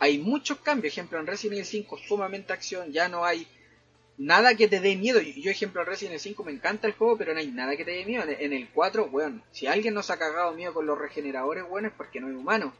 hay 0.00 0.18
muchos 0.18 0.58
cambios. 0.58 0.94
Ejemplo, 0.94 1.20
en 1.20 1.28
Resident 1.28 1.58
Evil 1.58 1.66
5, 1.66 1.98
sumamente 1.98 2.52
acción, 2.52 2.92
ya 2.92 3.08
no 3.08 3.24
hay 3.24 3.46
nada 4.18 4.54
que 4.54 4.68
te 4.68 4.80
dé 4.80 4.96
miedo. 4.96 5.20
Yo, 5.20 5.50
ejemplo, 5.50 5.84
Resident 5.84 6.12
Evil 6.12 6.20
5 6.20 6.44
me 6.44 6.52
encanta 6.52 6.86
el 6.86 6.94
juego, 6.94 7.16
pero 7.16 7.32
no 7.32 7.40
hay 7.40 7.48
nada 7.48 7.76
que 7.76 7.84
te 7.84 7.92
dé 7.92 8.04
miedo. 8.04 8.24
En 8.26 8.52
el 8.52 8.68
4, 8.68 9.06
weón, 9.06 9.42
si 9.52 9.66
alguien 9.66 9.94
nos 9.94 10.10
ha 10.10 10.18
cagado 10.18 10.52
miedo 10.52 10.74
con 10.74 10.86
los 10.86 10.98
regeneradores, 10.98 11.64
weón, 11.68 11.86
es 11.86 11.92
porque 11.92 12.20
no 12.20 12.28
es 12.28 12.36
humano. 12.36 12.72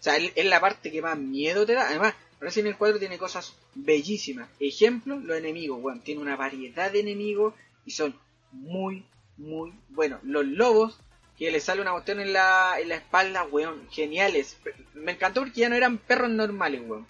sea, 0.00 0.16
es 0.16 0.44
la 0.44 0.60
parte 0.60 0.90
que 0.90 1.02
más 1.02 1.18
miedo 1.18 1.66
te 1.66 1.74
da. 1.74 1.88
Además, 1.88 2.14
Resident 2.40 2.68
Evil 2.68 2.78
4 2.78 2.98
tiene 2.98 3.18
cosas 3.18 3.54
bellísimas. 3.74 4.48
Ejemplo, 4.60 5.18
los 5.18 5.38
enemigos, 5.38 5.82
weón. 5.82 6.00
Tiene 6.00 6.20
una 6.20 6.36
variedad 6.36 6.90
de 6.90 7.00
enemigos 7.00 7.54
y 7.86 7.92
son 7.92 8.18
muy, 8.52 9.04
muy 9.36 9.72
buenos. 9.88 10.22
Los 10.24 10.46
lobos, 10.46 10.98
que 11.38 11.50
le 11.50 11.60
sale 11.60 11.82
una 11.82 11.92
cuestión 11.92 12.20
en 12.20 12.32
la, 12.32 12.76
en 12.78 12.88
la 12.90 12.96
espalda, 12.96 13.44
weón, 13.44 13.88
geniales. 13.90 14.56
Me 14.94 15.12
encantó 15.12 15.40
porque 15.40 15.60
ya 15.60 15.68
no 15.68 15.74
eran 15.74 15.98
perros 15.98 16.30
normales, 16.30 16.82
weón. 16.86 17.06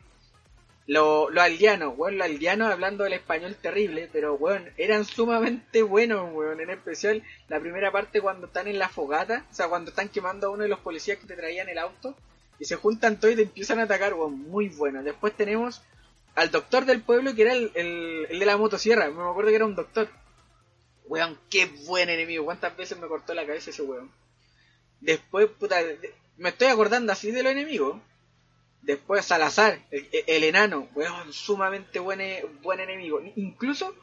Los 0.87 1.33
lo 1.33 1.41
aldeanos, 1.41 1.95
weón, 1.97 2.19
los 2.19 2.27
aldeanos 2.27 2.71
hablando 2.71 3.07
el 3.07 3.15
español 3.15 3.57
terrible, 3.57 4.09
pero 4.13 4.35
weón, 4.35 4.71
eran 4.77 5.07
sumamente 5.07 5.83
buenos, 5.83 6.31
weón. 6.35 6.61
En 6.61 6.71
especial 6.71 7.23
la 7.49 7.59
primera 7.59 7.91
parte 7.91 8.21
cuando 8.21 8.49
están 8.49 8.69
en 8.69 8.79
la 8.79 8.91
fogata, 8.91 9.47
o 9.51 9.55
sea, 9.55 9.69
cuando 9.69 9.91
están 9.91 10.11
quemando 10.11 10.47
a 10.47 10.51
uno 10.51 10.65
de 10.65 10.69
los 10.69 10.81
policías 10.81 11.19
que 11.19 11.27
te 11.27 11.37
traían 11.37 11.71
el 11.71 11.79
auto, 11.79 12.15
y 12.59 12.67
se 12.67 12.77
juntan 12.77 13.19
todos 13.19 13.33
y 13.33 13.37
te 13.37 13.43
empiezan 13.43 13.79
a 13.81 13.85
atacar, 13.85 14.13
weón, 14.15 14.39
muy 14.39 14.69
bueno. 14.69 15.03
Después 15.03 15.35
tenemos 15.35 15.83
al 16.35 16.51
doctor 16.51 16.85
del 16.85 17.01
pueblo 17.03 17.35
que 17.35 17.43
era 17.43 17.53
el, 17.55 17.73
el, 17.75 18.39
de 18.39 18.47
la 18.47 18.57
motosierra, 18.59 19.09
me 19.09 19.23
acuerdo 19.23 19.51
que 19.51 19.57
era 19.57 19.65
un 19.65 19.77
doctor. 19.77 20.09
Weón, 21.07 21.39
qué 21.51 21.67
buen 21.87 22.11
enemigo, 22.11 22.45
cuántas 22.45 22.77
veces 22.77 22.99
me 22.99 23.09
cortó 23.09 23.33
la 23.33 23.47
cabeza 23.47 23.71
ese 23.71 23.83
weón. 23.83 24.11
Después, 25.01 25.49
puta, 25.49 25.77
me 26.37 26.51
estoy 26.51 26.69
acordando 26.69 27.13
así 27.13 27.31
de 27.31 27.43
los 27.43 27.53
enemigos 27.53 28.01
Después 28.85 29.25
Salazar, 29.25 29.81
el, 29.91 30.45
enano, 30.45 30.89
weón, 30.95 31.33
sumamente 31.33 31.99
buen, 32.01 32.21
buen 32.63 32.81
enemigo. 32.81 33.23
Incluso 33.37 33.95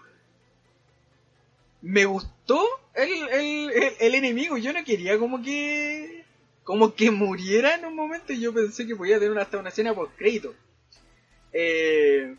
me 1.82 2.06
gustó 2.06 2.66
el, 2.96 3.30
el, 3.30 3.72
el, 4.00 4.16
enemigo. 4.16 4.58
Yo 4.58 4.74
no 4.74 4.84
quería 4.84 5.20
como 5.20 5.42
que 5.44 6.26
como 6.64 6.96
que 6.96 7.12
muriera 7.12 7.76
en 7.76 7.86
un 7.86 7.96
momento 7.96 8.34
y 8.34 8.40
yo 8.40 8.54
pensé 8.54 8.88
que 8.88 8.96
podía 8.96 9.20
tener 9.20 9.38
hasta 9.38 9.60
una 9.60 9.70
escena 9.70 9.94
por 9.94 10.10
crédito. 10.16 10.56
Eh, 11.54 12.36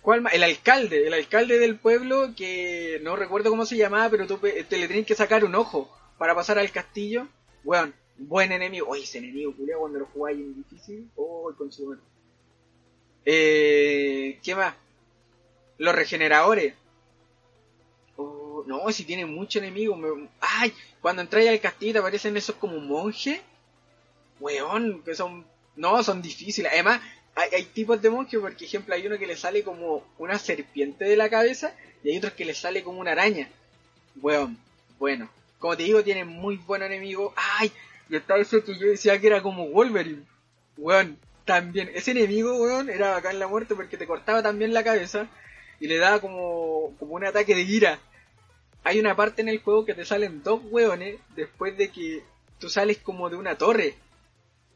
¿Cuál 0.00 0.22
más? 0.22 0.32
El 0.32 0.42
alcalde, 0.42 1.06
el 1.06 1.12
alcalde 1.12 1.58
del 1.58 1.76
pueblo 1.76 2.34
que 2.34 2.98
no 3.02 3.14
recuerdo 3.14 3.50
cómo 3.50 3.66
se 3.66 3.76
llamaba, 3.76 4.08
pero 4.08 4.26
tú 4.26 4.38
te 4.38 4.78
le 4.78 4.88
tenías 4.88 5.06
que 5.06 5.14
sacar 5.14 5.44
un 5.44 5.54
ojo 5.54 5.94
para 6.16 6.34
pasar 6.34 6.58
al 6.58 6.70
castillo. 6.70 7.28
Weón, 7.64 7.94
Buen 8.18 8.50
enemigo. 8.50 8.88
Oye, 8.88 9.04
ese 9.04 9.18
enemigo, 9.18 9.54
culiao, 9.56 9.80
cuando 9.80 10.00
lo 10.00 10.06
jugáis 10.06 10.38
en 10.38 10.54
difícil. 10.54 11.08
Oh, 11.14 11.52
su 11.70 11.96
Eh, 13.24 14.40
¿Qué 14.42 14.54
más? 14.56 14.74
Los 15.78 15.94
regeneradores. 15.94 16.74
Oh, 18.16 18.64
no, 18.66 18.90
si 18.90 19.04
tiene 19.04 19.24
mucho 19.24 19.60
enemigo. 19.60 19.96
Ay, 20.40 20.72
cuando 21.00 21.22
entráis 21.22 21.48
al 21.48 21.60
castillo 21.60 21.92
te 21.92 21.98
aparecen 22.00 22.36
esos 22.36 22.56
como 22.56 22.78
monjes. 22.80 23.40
Weón, 24.40 25.02
que 25.04 25.14
son. 25.14 25.46
No, 25.76 26.02
son 26.02 26.20
difíciles. 26.20 26.72
Además, 26.72 27.00
hay, 27.36 27.50
hay 27.54 27.64
tipos 27.66 28.02
de 28.02 28.10
monjes, 28.10 28.40
porque 28.40 28.64
ejemplo 28.64 28.96
hay 28.96 29.06
uno 29.06 29.16
que 29.16 29.28
le 29.28 29.36
sale 29.36 29.62
como 29.62 30.02
una 30.18 30.40
serpiente 30.40 31.04
de 31.04 31.16
la 31.16 31.30
cabeza 31.30 31.72
y 32.02 32.10
hay 32.10 32.18
otros 32.18 32.32
que 32.32 32.44
le 32.44 32.54
sale 32.54 32.82
como 32.82 32.98
una 32.98 33.12
araña. 33.12 33.48
Weón, 34.20 34.58
bueno. 34.98 35.30
Como 35.60 35.76
te 35.76 35.84
digo, 35.84 36.02
tiene 36.04 36.24
muy 36.24 36.56
buen 36.56 36.82
enemigo. 36.82 37.32
¡Ay! 37.36 37.72
Y 38.08 38.16
está 38.16 38.36
ese 38.36 38.62
que 38.62 38.78
yo 38.78 38.86
decía 38.86 39.20
que 39.20 39.26
era 39.26 39.42
como 39.42 39.68
Wolverine. 39.68 40.24
Weón, 40.76 41.18
también. 41.44 41.90
Ese 41.94 42.12
enemigo, 42.12 42.56
weón, 42.56 42.90
era 42.90 43.16
acá 43.16 43.30
en 43.30 43.38
la 43.38 43.48
muerte 43.48 43.74
porque 43.74 43.96
te 43.96 44.06
cortaba 44.06 44.42
también 44.42 44.74
la 44.74 44.84
cabeza 44.84 45.28
y 45.80 45.88
le 45.88 45.98
daba 45.98 46.20
como, 46.20 46.94
como 46.98 47.14
un 47.14 47.24
ataque 47.24 47.54
de 47.54 47.62
ira. 47.62 47.98
Hay 48.84 49.00
una 49.00 49.16
parte 49.16 49.42
en 49.42 49.48
el 49.48 49.60
juego 49.60 49.84
que 49.84 49.94
te 49.94 50.04
salen 50.04 50.42
dos 50.42 50.60
weones 50.70 51.18
después 51.34 51.76
de 51.76 51.90
que 51.90 52.22
tú 52.58 52.68
sales 52.68 52.98
como 52.98 53.30
de 53.30 53.36
una 53.36 53.56
torre. 53.56 53.94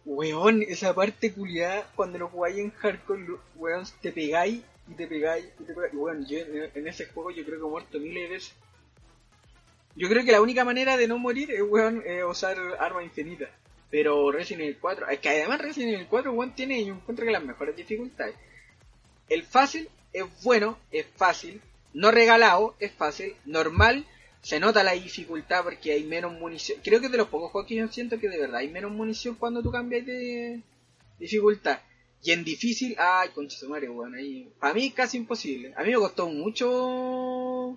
Weón, 0.05 0.63
esa 0.63 0.95
parte 0.95 1.33
culiada, 1.33 1.89
cuando 1.95 2.19
lo 2.19 2.29
jugáis 2.29 2.59
en 2.59 2.71
hardcore, 2.71 3.37
weón, 3.55 3.85
te 4.01 4.11
pegáis 4.11 4.63
y 4.89 4.95
te 4.95 5.07
pegáis 5.07 5.47
y 5.61 5.65
te 5.65 5.75
pegáis. 5.75 5.95
Weón, 5.95 6.27
yo 6.27 6.39
en, 6.39 6.89
ese 6.89 7.07
juego 7.07 7.31
yo 7.31 7.45
creo 7.45 7.61
que 7.61 7.67
he 7.67 7.71
muerto 7.71 7.99
miles 8.01 8.29
de 8.29 8.35
veces. 8.35 8.55
Yo 9.95 10.09
creo 10.09 10.25
que 10.25 10.33
la 10.33 10.41
única 10.41 10.65
manera 10.65 10.97
de 10.97 11.07
no 11.07 11.19
morir 11.19 11.51
es, 11.51 11.63
weón, 11.63 12.03
usar 12.29 12.57
arma 12.79 13.03
infinita. 13.03 13.51
Pero 13.91 14.33
Resident 14.33 14.63
Evil 14.63 14.79
4, 14.81 15.09
es 15.11 15.19
que 15.19 15.29
además 15.29 15.61
Resident 15.61 15.95
Evil 15.95 16.07
4, 16.09 16.33
weón, 16.33 16.55
tiene, 16.55 16.83
yo 16.85 16.95
encuentro 16.95 17.27
que 17.27 17.33
las 17.33 17.45
mejores 17.45 17.77
dificultades. 17.77 18.35
El 19.29 19.43
fácil 19.43 19.89
es 20.13 20.25
bueno, 20.43 20.79
es 20.91 21.07
fácil. 21.17 21.61
No 21.93 22.11
regalado, 22.11 22.75
es 22.81 22.91
fácil. 22.93 23.35
Normal, 23.45 24.07
se 24.41 24.59
nota 24.59 24.83
la 24.83 24.93
dificultad 24.93 25.63
porque 25.63 25.93
hay 25.93 26.05
menos 26.05 26.33
munición. 26.33 26.81
Creo 26.83 27.01
que 27.01 27.11
de 27.11 27.19
los 27.19 27.29
pocos 27.29 27.51
juegos 27.51 27.69
que 27.69 27.75
yo 27.77 27.89
siento 27.89 28.19
que 28.19 28.31
de 28.31 28.39
verdad 28.39 28.61
hay 28.61 28.69
menos 28.69 28.91
munición 28.93 29.35
cuando 29.35 29.63
tú 29.63 29.71
cambias 29.71 30.07
de 30.07 30.63
dificultad. 31.19 31.81
Y 32.23 32.33
en 32.33 32.45
difícil, 32.45 32.97
ay, 32.99 33.29
concha 33.35 33.59
su 33.59 33.69
madre, 33.69 33.91
weón, 33.91 34.15
ahí. 34.15 34.51
Para 34.59 34.73
mí 34.73 34.91
casi 34.93 35.19
imposible. 35.19 35.75
A 35.77 35.83
mí 35.83 35.91
me 35.91 35.97
costó 35.97 36.29
mucho 36.29 37.77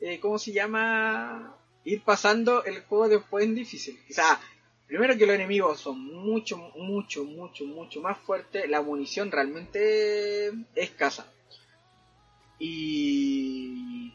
eh, 0.00 0.20
¿cómo 0.20 0.38
se 0.38 0.52
llama? 0.52 1.56
Ir 1.84 2.02
pasando 2.02 2.64
el 2.64 2.82
juego 2.82 3.08
después 3.08 3.44
en 3.44 3.54
difícil. 3.54 3.98
O 4.08 4.12
sea, 4.12 4.40
primero 4.86 5.16
que 5.16 5.26
los 5.26 5.34
enemigos 5.34 5.80
son 5.80 6.00
mucho, 6.00 6.56
mucho, 6.56 7.24
mucho, 7.24 7.64
mucho 7.64 8.00
más 8.00 8.18
fuertes. 8.18 8.68
La 8.68 8.82
munición 8.82 9.30
realmente 9.30 10.48
es 10.48 10.54
escasa. 10.74 11.32
Y... 12.58 14.12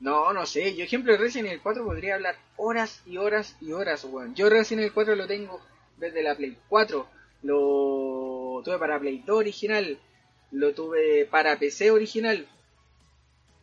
No, 0.00 0.32
no 0.34 0.44
sé. 0.44 0.74
Yo, 0.76 0.84
ejemplo, 0.84 1.12
de 1.12 1.18
Resident 1.18 1.48
Evil 1.48 1.62
4 1.62 1.84
podría 1.84 2.16
hablar 2.16 2.36
horas 2.56 3.02
y 3.06 3.16
horas 3.16 3.56
y 3.60 3.72
horas, 3.72 4.04
weón. 4.04 4.34
Yo 4.34 4.50
Resident 4.50 4.82
Evil 4.82 4.92
4 4.92 5.16
lo 5.16 5.26
tengo 5.26 5.60
desde 5.96 6.22
la 6.22 6.36
Play 6.36 6.58
4. 6.68 7.06
Lo 7.42 8.62
tuve 8.64 8.78
para 8.78 8.98
Play 8.98 9.22
2 9.24 9.36
original. 9.36 9.98
Lo 10.50 10.74
tuve 10.74 11.24
para 11.24 11.58
PC 11.58 11.90
original. 11.90 12.46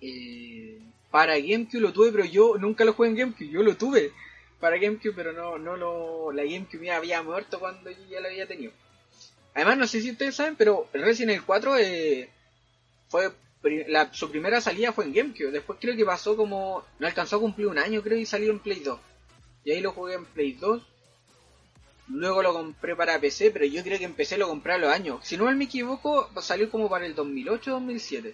Eh, 0.02 0.80
para 1.12 1.38
GameCube 1.38 1.82
lo 1.82 1.94
tuve, 1.94 2.12
pero 2.12 2.26
yo 2.26 2.58
nunca 2.58 2.86
lo 2.86 2.94
jugué 2.94 3.10
en 3.10 3.18
GameCube, 3.18 3.50
yo 3.50 3.62
lo 3.62 3.78
tuve 3.78 4.12
para 4.60 4.78
GameCube, 4.78 5.14
pero 5.14 5.34
no, 5.34 5.58
no 5.58 5.76
lo, 5.76 6.32
la 6.32 6.44
GameCube 6.44 6.86
ya 6.86 6.98
había 6.98 7.22
muerto 7.22 7.60
cuando 7.60 7.92
yo 7.92 8.04
ya 8.10 8.22
lo 8.22 8.28
había 8.28 8.48
tenido. 8.48 8.72
Además, 9.54 9.78
no 9.78 9.88
sé 9.88 10.02
si 10.02 10.12
ustedes 10.12 10.36
saben, 10.36 10.56
pero 10.56 10.88
Resident 10.94 11.32
Evil 11.32 11.44
4 11.46 11.78
eh, 11.78 12.30
fue 13.10 13.32
la, 13.64 14.12
su 14.14 14.32
primera 14.32 14.60
salida 14.60 14.92
fue 14.92 15.06
en 15.06 15.14
GameCube. 15.14 15.52
Después 15.52 15.78
creo 15.80 15.96
que 15.96 16.06
pasó 16.06 16.36
como. 16.36 16.84
No 17.00 17.08
alcanzó 17.08 17.36
a 17.36 17.40
cumplir 17.40 17.68
un 17.68 17.78
año, 17.78 18.02
creo, 18.02 18.18
y 18.18 18.26
salió 18.26 18.52
en 18.52 18.60
Play 18.60 18.80
2. 18.80 19.00
Y 19.66 19.72
ahí 19.72 19.82
lo 19.82 19.92
jugué 19.92 20.16
en 20.16 20.26
Play 20.26 20.54
2. 20.54 20.82
Luego 22.08 22.42
lo 22.42 22.54
compré 22.54 22.96
para 22.96 23.20
PC, 23.20 23.52
pero 23.52 23.66
yo 23.66 23.84
creo 23.84 24.00
que 24.00 24.06
empecé 24.06 24.38
lo 24.38 24.48
compré 24.48 24.74
a 24.74 24.78
los 24.78 24.92
años. 24.92 25.20
Si 25.24 25.38
no 25.38 25.50
me 25.52 25.66
equivoco, 25.66 26.30
salió 26.42 26.70
como 26.70 26.90
para 26.90 27.06
el 27.06 27.16
2008-2007. 27.16 28.34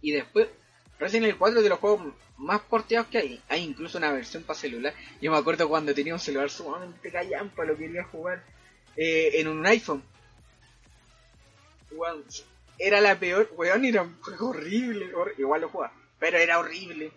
Y 0.00 0.12
después, 0.12 0.48
Resident 1.04 1.24
Evil 1.24 1.38
4 1.38 1.58
es 1.58 1.64
de 1.64 1.68
los 1.68 1.78
juegos 1.80 2.14
más 2.38 2.62
porteados 2.62 3.08
que 3.08 3.18
hay. 3.18 3.42
Hay 3.50 3.62
incluso 3.62 3.98
una 3.98 4.10
versión 4.10 4.42
para 4.42 4.58
celular. 4.58 4.94
Yo 5.20 5.30
me 5.30 5.36
acuerdo 5.36 5.68
cuando 5.68 5.92
tenía 5.92 6.14
un 6.14 6.18
celular 6.18 6.48
sumamente 6.48 7.12
callampa, 7.12 7.62
lo 7.66 7.76
quería 7.76 8.04
jugar 8.04 8.42
eh, 8.96 9.32
en 9.34 9.48
un 9.48 9.66
iPhone. 9.66 10.02
era 12.78 13.02
la 13.02 13.20
peor, 13.20 13.50
weón, 13.54 13.84
era 13.84 14.08
horrible. 14.40 15.12
igual 15.36 15.60
lo 15.60 15.68
jugaba, 15.68 15.92
pero 16.18 16.38
era 16.38 16.58
horrible. 16.58 17.12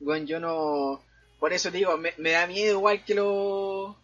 Weón, 0.00 0.26
yo 0.26 0.40
no. 0.40 1.02
Por 1.38 1.52
eso 1.52 1.70
digo, 1.70 1.98
me, 1.98 2.30
da 2.30 2.46
miedo 2.46 2.78
igual 2.78 3.04
que 3.04 3.14
lo. 3.14 3.94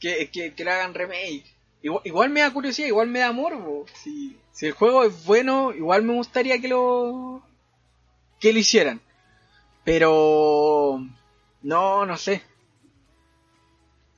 Que, 0.00 0.28
que, 0.28 0.54
que 0.56 0.64
lo 0.64 0.72
hagan 0.72 0.92
remake. 0.92 1.54
Igual, 1.82 2.30
me 2.30 2.40
da 2.40 2.52
curiosidad, 2.52 2.88
igual 2.88 3.08
me 3.08 3.20
da 3.20 3.32
morbo. 3.32 3.86
Si, 3.94 4.36
si 4.52 4.66
el 4.66 4.72
juego 4.72 5.04
es 5.04 5.24
bueno, 5.24 5.72
igual 5.72 6.02
me 6.02 6.12
gustaría 6.12 6.60
que 6.60 6.68
lo. 6.68 7.42
que 8.38 8.52
lo 8.52 8.58
hicieran. 8.58 9.00
Pero. 9.84 11.00
No, 11.62 12.04
no 12.04 12.16
sé. 12.18 12.42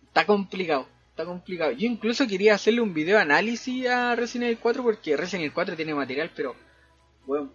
Está 0.09 0.27
complicado. 0.27 0.89
Está 1.11 1.25
complicado. 1.25 1.71
Yo 1.73 1.87
incluso 1.87 2.27
quería 2.27 2.55
hacerle 2.55 2.81
un 2.81 2.95
video 2.95 3.19
análisis 3.19 3.87
a 3.87 4.17
Resident 4.17 4.51
Evil 4.51 4.59
4 4.59 4.83
porque 4.83 5.17
Resident 5.17 5.43
Evil 5.43 5.55
4 5.55 5.77
tiene 5.77 5.95
material, 5.95 6.33
pero. 6.35 6.57
Bueno, 7.27 7.53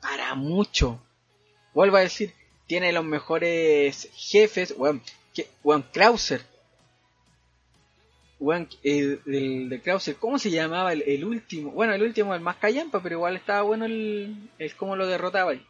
para 0.00 0.36
mucho. 0.36 1.00
Vuelvo 1.74 1.96
a 1.96 2.00
decir, 2.00 2.32
tiene 2.68 2.92
los 2.92 3.04
mejores 3.04 4.08
jefes. 4.14 4.76
Bueno, 4.76 5.00
que, 5.34 5.48
bueno 5.64 5.84
Krauser 5.92 6.53
el, 8.82 9.68
de 9.68 9.80
Krauser, 9.82 10.16
¿cómo 10.16 10.38
se 10.38 10.50
llamaba 10.50 10.92
el, 10.92 11.24
último? 11.24 11.70
Bueno, 11.70 11.94
el 11.94 12.02
último, 12.02 12.34
el 12.34 12.40
más 12.40 12.56
callampa, 12.56 13.02
pero 13.02 13.16
igual 13.16 13.36
estaba 13.36 13.62
bueno 13.62 13.84
el, 13.84 14.50
el 14.58 14.74
cómo 14.74 14.96
lo 14.96 15.06
derrotaba 15.06 15.52
ahí. 15.52 15.64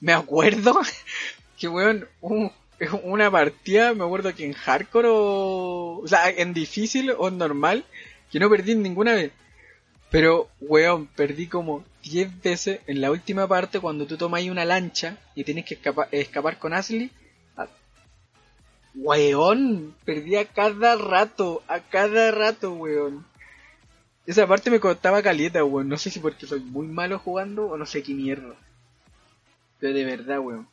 Me 0.00 0.12
acuerdo 0.12 0.80
que, 1.58 1.68
weón, 1.68 2.08
una 3.02 3.30
partida, 3.30 3.94
me 3.94 4.04
acuerdo 4.04 4.34
que 4.34 4.46
en 4.46 4.52
hardcore 4.52 5.08
o, 5.10 6.00
o 6.02 6.08
sea, 6.08 6.30
en 6.30 6.54
difícil 6.54 7.12
o 7.16 7.28
en 7.28 7.38
normal, 7.38 7.84
que 8.30 8.40
no 8.40 8.48
perdí 8.48 8.74
ninguna 8.74 9.14
vez. 9.14 9.32
Pero, 10.10 10.48
weón, 10.60 11.06
perdí 11.06 11.46
como 11.46 11.84
10 12.02 12.42
veces 12.42 12.80
en 12.86 13.00
la 13.00 13.10
última 13.10 13.46
parte 13.46 13.78
cuando 13.78 14.06
tú 14.06 14.16
tomas 14.16 14.42
una 14.44 14.64
lancha 14.64 15.18
y 15.34 15.44
tienes 15.44 15.64
que 15.64 15.74
escapar, 15.74 16.08
escapar 16.10 16.58
con 16.58 16.72
Ashley 16.72 17.10
Weón, 18.94 19.94
perdía 20.04 20.44
cada 20.46 20.96
rato, 20.96 21.62
a 21.68 21.80
cada 21.80 22.30
rato, 22.32 22.72
weón. 22.72 23.24
Esa 24.26 24.46
parte 24.46 24.70
me 24.70 24.80
costaba 24.80 25.22
caleta, 25.22 25.64
weón. 25.64 25.88
No 25.88 25.96
sé 25.96 26.10
si 26.10 26.20
porque 26.20 26.46
soy 26.46 26.60
muy 26.60 26.86
malo 26.86 27.18
jugando 27.18 27.66
o 27.66 27.76
no 27.76 27.86
sé 27.86 28.02
qué 28.02 28.14
mierda. 28.14 28.54
Pero 29.78 29.94
de 29.94 30.04
verdad, 30.04 30.40
weón. 30.40 30.68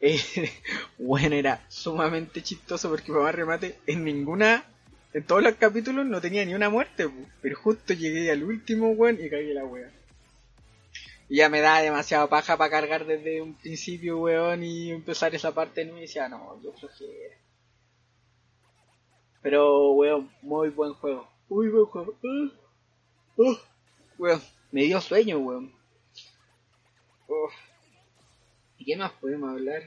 Eh, 0.00 0.20
bueno, 0.98 1.34
era 1.34 1.64
sumamente 1.68 2.42
chistoso 2.42 2.88
porque 2.90 3.10
más 3.10 3.34
remate, 3.34 3.78
en 3.86 4.04
ninguna, 4.04 4.64
en 5.12 5.24
todos 5.24 5.42
los 5.42 5.54
capítulos 5.54 6.06
no 6.06 6.20
tenía 6.20 6.44
ni 6.44 6.54
una 6.54 6.70
muerte, 6.70 7.08
pero 7.40 7.56
justo 7.56 7.94
llegué 7.94 8.30
al 8.30 8.44
último, 8.44 8.90
weón, 8.90 9.18
y 9.20 9.28
caí 9.28 9.52
la 9.52 9.64
wea. 9.64 9.90
Y 11.28 11.36
ya 11.36 11.48
me 11.48 11.60
da 11.60 11.80
demasiado 11.80 12.28
paja 12.28 12.56
para 12.56 12.70
cargar 12.70 13.04
desde 13.04 13.42
un 13.42 13.54
principio, 13.54 14.18
weón, 14.18 14.64
y 14.64 14.90
empezar 14.90 15.34
esa 15.34 15.52
parte 15.52 15.84
mí 15.84 15.98
y 15.98 16.00
decía, 16.02 16.28
no, 16.28 16.60
yo 16.62 16.72
flojera. 16.72 17.36
Pero, 19.42 19.92
weón, 19.92 20.30
muy 20.40 20.70
buen 20.70 20.94
juego. 20.94 21.28
Muy 21.48 21.68
buen 21.68 21.84
juego. 21.86 22.14
Uh, 22.22 23.42
uh, 23.42 23.58
weón, 24.18 24.42
me 24.72 24.82
dio 24.84 25.00
sueño, 25.00 25.38
weón. 25.38 25.72
¿Y 28.78 28.84
qué 28.86 28.96
más 28.96 29.12
podemos 29.12 29.50
hablar? 29.50 29.82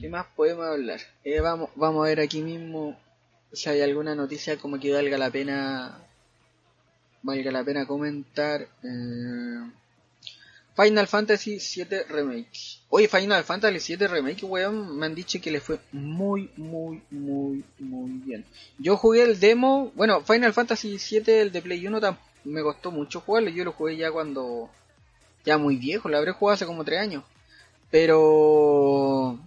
¿Qué 0.00 0.08
más 0.08 0.26
podemos 0.34 0.66
hablar? 0.66 0.98
Eh, 1.22 1.40
vamos, 1.40 1.70
vamos 1.76 2.04
a 2.04 2.08
ver 2.08 2.18
aquí 2.18 2.42
mismo 2.42 2.98
si 3.52 3.68
hay 3.68 3.82
alguna 3.82 4.16
noticia 4.16 4.58
como 4.58 4.80
que 4.80 4.92
valga 4.92 5.16
la 5.16 5.30
pena 5.30 6.08
valga 7.22 7.50
la 7.52 7.64
pena 7.64 7.86
comentar. 7.86 8.68
Eh, 8.82 9.70
Final 10.74 11.06
Fantasy 11.06 11.60
7 11.60 12.06
Remake. 12.08 12.80
Oye, 12.88 13.08
Final 13.08 13.44
Fantasy 13.44 13.78
7 13.78 14.08
Remake, 14.08 14.44
weón, 14.44 14.96
me 14.98 15.06
han 15.06 15.14
dicho 15.14 15.38
que 15.40 15.50
le 15.50 15.60
fue 15.60 15.78
muy, 15.92 16.50
muy, 16.56 17.02
muy, 17.10 17.62
muy 17.78 18.10
bien. 18.24 18.44
Yo 18.78 18.96
jugué 18.96 19.22
el 19.22 19.38
demo, 19.38 19.92
bueno, 19.94 20.22
Final 20.22 20.52
Fantasy 20.52 20.98
7, 20.98 21.42
el 21.42 21.52
de 21.52 21.62
Play 21.62 21.86
1, 21.86 22.00
me 22.44 22.62
costó 22.62 22.90
mucho 22.90 23.20
jugarlo. 23.20 23.50
Yo 23.50 23.64
lo 23.64 23.72
jugué 23.72 23.96
ya 23.96 24.10
cuando, 24.10 24.70
ya 25.44 25.58
muy 25.58 25.76
viejo, 25.76 26.08
lo 26.08 26.16
habré 26.16 26.32
jugado 26.32 26.54
hace 26.54 26.66
como 26.66 26.84
3 26.84 27.00
años. 27.00 27.24
Pero, 27.90 29.38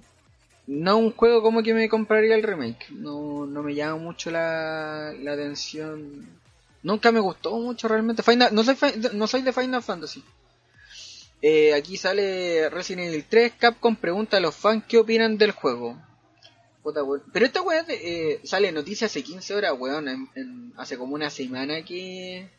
no 0.68 0.98
un 0.98 1.12
juego 1.12 1.42
como 1.42 1.64
que 1.64 1.74
me 1.74 1.90
compraría 1.90 2.36
el 2.36 2.44
remake. 2.44 2.92
No, 2.92 3.48
no 3.48 3.64
me 3.64 3.74
llama 3.74 3.98
mucho 3.98 4.30
la, 4.30 5.12
la 5.20 5.34
atención 5.34 6.28
Nunca 6.86 7.12
me 7.12 7.20
gustó 7.20 7.58
mucho 7.58 7.88
realmente. 7.88 8.22
No, 8.52 8.64
soy, 8.64 8.78
no 9.14 9.26
soy 9.26 9.42
de 9.42 9.52
Final 9.52 9.82
Fantasy. 9.82 10.24
Eh, 11.42 11.74
aquí 11.74 11.98
sale 11.98 12.70
Resident 12.70 13.08
Evil 13.08 13.26
3. 13.28 13.54
Capcom 13.58 13.96
pregunta 13.96 14.38
a 14.38 14.40
los 14.40 14.56
fans 14.56 14.84
qué 14.88 15.00
opinan 15.00 15.36
del 15.40 15.50
juego. 15.50 16.00
Pero 17.34 17.44
esta 17.44 17.64
weá 17.64 17.84
eh, 17.90 18.40
sale 18.44 18.72
noticia 18.72 19.08
hace 19.08 19.24
15 19.24 19.56
horas, 19.56 19.74
weón. 19.76 20.30
hace 20.78 20.96
como 20.96 21.16
una 21.16 21.32
semana 21.32 21.84
que. 21.84 22.52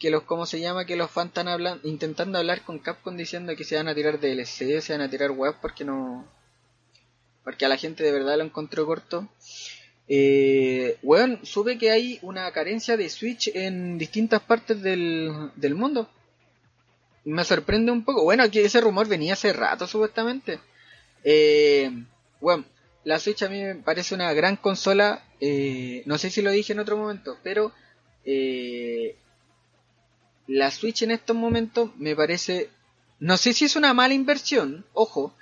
Que 0.00 0.10
los, 0.10 0.24
¿cómo 0.24 0.44
se 0.44 0.58
llama? 0.58 0.84
Que 0.84 0.96
los 0.96 1.08
fans 1.08 1.28
están 1.28 1.46
hablando, 1.46 1.86
intentando 1.86 2.38
hablar 2.38 2.62
con 2.64 2.80
Capcom 2.80 3.16
diciendo 3.16 3.54
que 3.54 3.62
se 3.62 3.76
van 3.76 3.86
a 3.86 3.94
tirar 3.94 4.18
DLC, 4.18 4.80
se 4.80 4.92
van 4.94 5.00
a 5.00 5.08
tirar 5.08 5.30
web 5.30 5.54
porque 5.62 5.84
no. 5.84 6.26
Porque 7.44 7.66
a 7.66 7.68
la 7.68 7.76
gente 7.76 8.02
de 8.02 8.10
verdad 8.10 8.36
lo 8.36 8.42
encontró 8.42 8.84
corto. 8.84 9.28
Eh, 10.14 10.98
bueno, 11.00 11.38
supe 11.42 11.78
que 11.78 11.90
hay 11.90 12.18
una 12.20 12.52
carencia 12.52 12.98
de 12.98 13.08
Switch 13.08 13.50
en 13.54 13.96
distintas 13.96 14.42
partes 14.42 14.82
del, 14.82 15.50
del 15.56 15.74
mundo. 15.74 16.06
Me 17.24 17.42
sorprende 17.44 17.92
un 17.92 18.04
poco. 18.04 18.22
Bueno, 18.22 18.50
que 18.50 18.62
ese 18.62 18.82
rumor 18.82 19.08
venía 19.08 19.32
hace 19.32 19.54
rato, 19.54 19.86
supuestamente. 19.86 20.60
Eh, 21.24 21.90
bueno, 22.42 22.66
la 23.04 23.18
Switch 23.18 23.42
a 23.42 23.48
mí 23.48 23.62
me 23.62 23.76
parece 23.76 24.14
una 24.14 24.34
gran 24.34 24.56
consola. 24.56 25.24
Eh, 25.40 26.02
no 26.04 26.18
sé 26.18 26.28
si 26.28 26.42
lo 26.42 26.50
dije 26.50 26.74
en 26.74 26.80
otro 26.80 26.98
momento, 26.98 27.38
pero 27.42 27.72
eh, 28.26 29.16
la 30.46 30.70
Switch 30.70 31.00
en 31.00 31.12
estos 31.12 31.34
momentos 31.34 31.90
me 31.96 32.14
parece. 32.14 32.68
No 33.18 33.38
sé 33.38 33.54
si 33.54 33.64
es 33.64 33.76
una 33.76 33.94
mala 33.94 34.12
inversión, 34.12 34.84
ojo, 34.92 35.34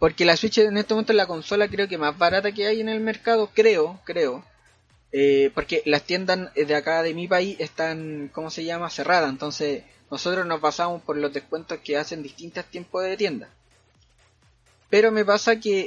porque 0.00 0.24
la 0.24 0.34
Switch 0.34 0.56
en 0.58 0.78
este 0.78 0.94
momento 0.94 1.12
es 1.12 1.16
la 1.18 1.26
consola 1.26 1.68
creo 1.68 1.86
que 1.86 1.98
más 1.98 2.16
barata 2.16 2.52
que 2.52 2.66
hay 2.66 2.80
en 2.80 2.88
el 2.88 3.00
mercado, 3.00 3.50
creo, 3.54 4.00
creo. 4.04 4.42
Eh, 5.12 5.50
porque 5.54 5.82
las 5.84 6.04
tiendas 6.04 6.54
de 6.54 6.74
acá 6.74 7.02
de 7.02 7.12
mi 7.12 7.28
país 7.28 7.60
están, 7.60 8.30
¿cómo 8.32 8.50
se 8.50 8.64
llama?, 8.64 8.88
cerradas. 8.88 9.28
Entonces 9.28 9.84
nosotros 10.10 10.46
nos 10.46 10.58
pasamos 10.58 11.02
por 11.02 11.18
los 11.18 11.34
descuentos 11.34 11.80
que 11.84 11.98
hacen 11.98 12.22
distintos 12.22 12.64
tiempos 12.64 13.04
de 13.04 13.18
tienda. 13.18 13.50
Pero 14.88 15.12
me 15.12 15.22
pasa 15.22 15.60
que 15.60 15.80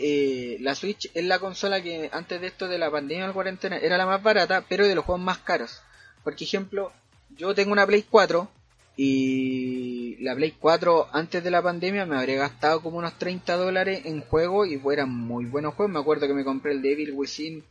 eh, 0.54 0.58
la 0.60 0.76
Switch 0.76 1.10
es 1.16 1.26
la 1.26 1.40
consola 1.40 1.82
que 1.82 2.12
antes 2.14 2.40
de 2.40 2.48
esto 2.48 2.68
de 2.68 2.78
la 2.78 2.92
pandemia 2.92 3.26
la 3.26 3.34
cuarentena 3.34 3.78
era 3.78 3.98
la 3.98 4.06
más 4.06 4.22
barata, 4.22 4.64
pero 4.70 4.88
de 4.88 4.94
los 4.94 5.06
juegos 5.06 5.26
más 5.26 5.40
caros. 5.40 5.82
Por 6.24 6.36
ejemplo, 6.40 6.94
yo 7.36 7.56
tengo 7.56 7.72
una 7.72 7.88
Play 7.88 8.04
4 8.04 8.48
y 8.96 10.18
la 10.24 10.36
Play 10.36 10.52
4 10.60 11.08
antes 11.12 11.44
de 11.44 11.50
la 11.50 11.64
pandemia 11.64 12.06
me 12.06 12.16
habría 12.16 12.38
gastado 12.38 12.82
como 12.82 13.00
unos 13.00 13.18
30 13.18 13.56
dólares 13.56 14.02
en 14.06 14.22
juego 14.22 14.66
y 14.66 14.78
fueran 14.78 15.10
muy 15.10 15.46
buenos 15.46 15.74
juegos. 15.74 15.94
Me 15.94 16.00
acuerdo 16.00 16.28
que 16.28 16.34
me 16.34 16.44
compré 16.44 16.74
el 16.74 16.82
Devil 16.82 17.12
Within 17.14 17.64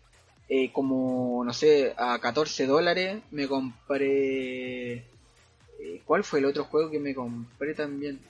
eh, 0.48 0.72
como, 0.72 1.44
no 1.44 1.52
sé, 1.52 1.94
a 1.96 2.18
14 2.18 2.66
dólares. 2.66 3.22
Me 3.30 3.46
compré... 3.46 4.94
Eh, 4.94 6.02
¿Cuál 6.04 6.24
fue 6.24 6.40
el 6.40 6.46
otro 6.46 6.64
juego 6.64 6.90
que 6.90 6.98
me 6.98 7.14
compré 7.14 7.74
también? 7.74 8.20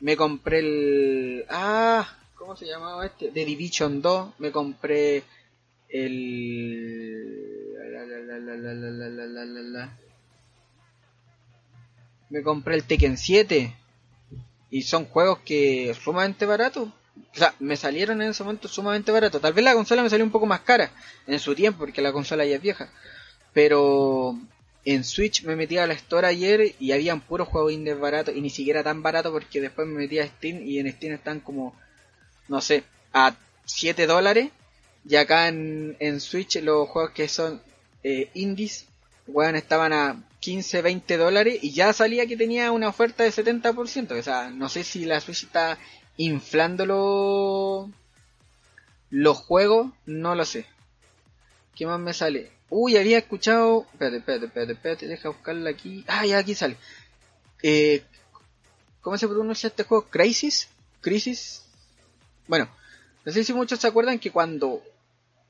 Me 0.00 0.16
compré 0.16 0.58
el... 0.58 1.44
Ah, 1.48 2.06
¿cómo 2.34 2.56
se 2.56 2.66
llamaba 2.66 3.06
este? 3.06 3.30
The 3.30 3.44
Division 3.44 4.02
2. 4.02 4.34
Me 4.38 4.52
compré 4.52 5.22
el... 5.88 7.72
La, 7.72 8.04
la, 8.04 9.54
la, 9.64 9.96
me 12.30 12.42
compré 12.42 12.74
el 12.74 12.84
Tekken 12.84 13.16
7 13.16 13.74
y 14.70 14.82
son 14.82 15.06
juegos 15.06 15.38
que 15.44 15.94
sumamente 16.02 16.46
baratos. 16.46 16.88
O 16.88 17.38
sea, 17.38 17.54
me 17.60 17.76
salieron 17.76 18.20
en 18.20 18.30
ese 18.30 18.42
momento 18.42 18.68
sumamente 18.68 19.12
baratos. 19.12 19.40
Tal 19.40 19.52
vez 19.52 19.64
la 19.64 19.74
consola 19.74 20.02
me 20.02 20.10
salió 20.10 20.24
un 20.24 20.30
poco 20.30 20.46
más 20.46 20.60
cara 20.60 20.90
en 21.26 21.38
su 21.38 21.54
tiempo 21.54 21.80
porque 21.80 22.02
la 22.02 22.12
consola 22.12 22.44
ya 22.44 22.56
es 22.56 22.62
vieja. 22.62 22.90
Pero 23.52 24.38
en 24.84 25.04
Switch 25.04 25.44
me 25.44 25.56
metí 25.56 25.78
a 25.78 25.86
la 25.86 25.94
Store 25.94 26.26
ayer 26.26 26.74
y 26.78 26.92
habían 26.92 27.20
puros 27.20 27.48
juegos 27.48 27.72
indies 27.72 27.98
baratos 27.98 28.34
y 28.36 28.40
ni 28.40 28.50
siquiera 28.50 28.82
tan 28.82 29.02
baratos 29.02 29.32
porque 29.32 29.60
después 29.60 29.86
me 29.88 29.98
metí 29.98 30.18
a 30.18 30.26
Steam 30.26 30.62
y 30.62 30.78
en 30.78 30.92
Steam 30.92 31.14
están 31.14 31.40
como, 31.40 31.74
no 32.48 32.60
sé, 32.60 32.84
a 33.12 33.34
7 33.64 34.06
dólares. 34.06 34.50
Y 35.08 35.16
acá 35.16 35.48
en, 35.48 35.96
en 36.00 36.20
Switch 36.20 36.60
los 36.62 36.88
juegos 36.88 37.12
que 37.12 37.28
son 37.28 37.62
eh, 38.02 38.30
indies, 38.34 38.86
bueno, 39.26 39.58
estaban 39.58 39.92
a 39.92 40.22
15, 40.40 40.82
20 40.82 41.16
dólares 41.16 41.58
y 41.62 41.72
ya 41.72 41.92
salía 41.92 42.26
que 42.26 42.36
tenía 42.36 42.70
una 42.72 42.88
oferta 42.88 43.24
de 43.24 43.30
70%. 43.30 44.18
O 44.18 44.22
sea, 44.22 44.50
no 44.50 44.68
sé 44.68 44.84
si 44.84 45.04
la 45.04 45.20
Switch 45.20 45.44
está 45.44 45.78
inflando 46.16 47.90
los 49.10 49.36
juegos, 49.38 49.92
no 50.06 50.34
lo 50.34 50.44
sé. 50.44 50.66
¿Qué 51.74 51.86
más 51.86 52.00
me 52.00 52.14
sale? 52.14 52.52
Uy, 52.70 52.96
había 52.96 53.18
escuchado... 53.18 53.86
Espérate, 53.92 54.18
espérate, 54.18 54.46
espérate, 54.46 54.72
espérate, 54.72 55.06
deja 55.08 55.28
buscarla 55.28 55.70
aquí. 55.70 56.04
Ah, 56.08 56.24
ya 56.24 56.38
aquí 56.38 56.54
sale. 56.54 56.76
Eh, 57.62 58.02
¿Cómo 59.00 59.18
se 59.18 59.28
pronuncia 59.28 59.68
este 59.68 59.84
juego? 59.84 60.06
¿Crisis? 60.08 60.68
¿Crisis? 61.00 61.62
Bueno, 62.48 62.68
no 63.24 63.32
sé 63.32 63.44
si 63.44 63.52
muchos 63.52 63.80
se 63.80 63.86
acuerdan 63.86 64.18
que 64.18 64.30
cuando 64.30 64.82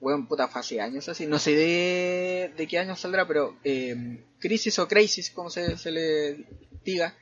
bueno, 0.01 0.27
puta, 0.29 0.49
fue 0.49 0.61
hace 0.61 0.81
años 0.81 1.09
así, 1.09 1.27
no 1.27 1.39
sé 1.39 1.55
de, 1.55 2.53
de 2.57 2.67
qué 2.67 2.79
año 2.79 2.97
saldrá, 2.97 3.27
pero 3.27 3.57
eh, 3.65 4.25
Crisis 4.39 4.79
o 4.79 4.89
Crisis, 4.89 5.31
como 5.31 5.51
se, 5.51 5.77
se 5.79 5.91
le 5.91 6.45
diga, 6.85 7.15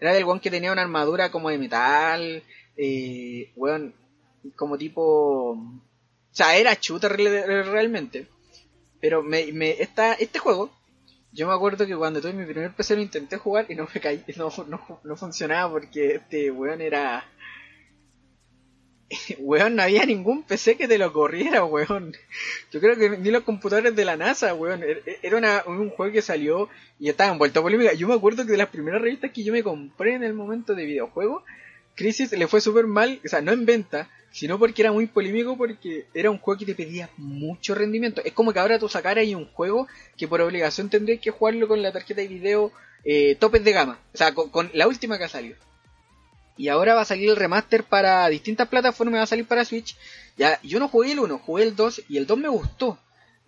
era 0.00 0.12
del 0.12 0.24
one 0.24 0.40
que 0.40 0.50
tenía 0.50 0.72
una 0.72 0.82
armadura 0.82 1.30
como 1.30 1.50
de 1.50 1.58
metal, 1.58 2.42
eh, 2.76 3.52
weón, 3.56 3.94
como 4.56 4.78
tipo... 4.78 5.52
O 5.52 6.36
sea, 6.36 6.56
era 6.56 6.76
shooter 6.80 7.12
realmente. 7.12 8.26
Pero 9.00 9.22
me, 9.22 9.52
me, 9.52 9.70
esta, 9.70 10.14
este 10.14 10.40
juego, 10.40 10.70
yo 11.32 11.46
me 11.46 11.54
acuerdo 11.54 11.86
que 11.86 11.96
cuando 11.96 12.20
tuve 12.20 12.32
mi 12.32 12.44
primer 12.44 12.74
PC 12.74 12.96
lo 12.96 13.02
intenté 13.02 13.36
jugar 13.36 13.66
y 13.68 13.74
no 13.74 13.88
me 13.92 14.00
caí, 14.00 14.24
no, 14.36 14.52
no, 14.66 15.00
no 15.04 15.16
funcionaba 15.16 15.70
porque 15.70 16.16
este 16.16 16.50
weón 16.50 16.80
era 16.80 17.24
weón, 19.38 19.76
no 19.76 19.82
había 19.82 20.04
ningún 20.06 20.42
PC 20.42 20.76
que 20.76 20.88
te 20.88 20.98
lo 20.98 21.12
corriera, 21.12 21.64
weón. 21.64 22.14
Yo 22.72 22.80
creo 22.80 22.96
que 22.96 23.10
ni 23.18 23.30
los 23.30 23.42
computadores 23.42 23.94
de 23.94 24.04
la 24.04 24.16
NASA, 24.16 24.54
weón. 24.54 24.82
Er, 24.82 25.02
er, 25.06 25.18
era 25.22 25.64
un 25.66 25.90
juego 25.90 26.12
que 26.12 26.22
salió 26.22 26.68
y 26.98 27.08
estaba 27.08 27.32
envuelto 27.32 27.60
a 27.60 27.62
polémica. 27.62 27.92
Yo 27.94 28.08
me 28.08 28.14
acuerdo 28.14 28.44
que 28.44 28.52
de 28.52 28.58
las 28.58 28.68
primeras 28.68 29.02
revistas 29.02 29.30
que 29.32 29.44
yo 29.44 29.52
me 29.52 29.62
compré 29.62 30.14
en 30.14 30.24
el 30.24 30.34
momento 30.34 30.74
de 30.74 30.84
videojuego, 30.84 31.44
Crisis 31.94 32.32
le 32.32 32.48
fue 32.48 32.60
súper 32.60 32.86
mal, 32.86 33.20
o 33.24 33.28
sea, 33.28 33.40
no 33.40 33.52
en 33.52 33.66
venta, 33.66 34.10
sino 34.32 34.58
porque 34.58 34.82
era 34.82 34.90
muy 34.90 35.06
polémico 35.06 35.56
porque 35.56 36.06
era 36.12 36.30
un 36.30 36.38
juego 36.38 36.58
que 36.58 36.66
te 36.66 36.74
pedía 36.74 37.08
mucho 37.16 37.74
rendimiento. 37.74 38.20
Es 38.24 38.32
como 38.32 38.52
que 38.52 38.58
ahora 38.58 38.78
tú 38.78 38.88
sacaras 38.88 39.26
un 39.28 39.46
juego 39.46 39.86
que 40.16 40.26
por 40.26 40.40
obligación 40.40 40.90
tendrías 40.90 41.20
que 41.20 41.30
jugarlo 41.30 41.68
con 41.68 41.82
la 41.82 41.92
tarjeta 41.92 42.20
de 42.20 42.28
video 42.28 42.72
eh, 43.04 43.36
topes 43.36 43.62
de 43.62 43.72
gama, 43.72 44.00
o 44.12 44.16
sea, 44.16 44.34
con, 44.34 44.48
con 44.48 44.70
la 44.72 44.88
última 44.88 45.18
que 45.18 45.24
ha 45.24 45.28
salido. 45.28 45.56
Y 46.56 46.68
ahora 46.68 46.94
va 46.94 47.02
a 47.02 47.06
salir 47.06 47.30
el 47.30 47.36
remaster 47.36 47.84
para 47.84 48.28
distintas 48.28 48.68
plataformas, 48.68 49.20
va 49.20 49.22
a 49.24 49.26
salir 49.26 49.46
para 49.46 49.64
Switch. 49.64 49.96
Ya, 50.36 50.60
yo 50.62 50.78
no 50.78 50.88
jugué 50.88 51.12
el 51.12 51.20
1, 51.20 51.38
jugué 51.38 51.64
el 51.64 51.76
2 51.76 52.02
y 52.08 52.16
el 52.16 52.26
2 52.26 52.38
me 52.38 52.48
gustó. 52.48 52.98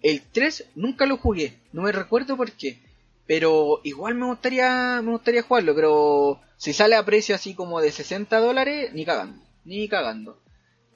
El 0.02 0.22
3 0.22 0.66
nunca 0.74 1.06
lo 1.06 1.16
jugué, 1.16 1.58
no 1.72 1.82
me 1.82 1.92
recuerdo 1.92 2.36
por 2.36 2.52
qué. 2.52 2.78
Pero 3.26 3.80
igual 3.82 4.14
me 4.14 4.26
gustaría, 4.26 5.00
me 5.02 5.12
gustaría 5.12 5.42
jugarlo, 5.42 5.74
pero 5.74 6.40
si 6.56 6.72
sale 6.72 6.94
a 6.94 7.04
precio 7.04 7.34
así 7.34 7.54
como 7.54 7.80
de 7.80 7.90
60 7.90 8.38
dólares, 8.38 8.92
ni 8.92 9.04
cagando, 9.04 9.42
ni 9.64 9.88
cagando. 9.88 10.40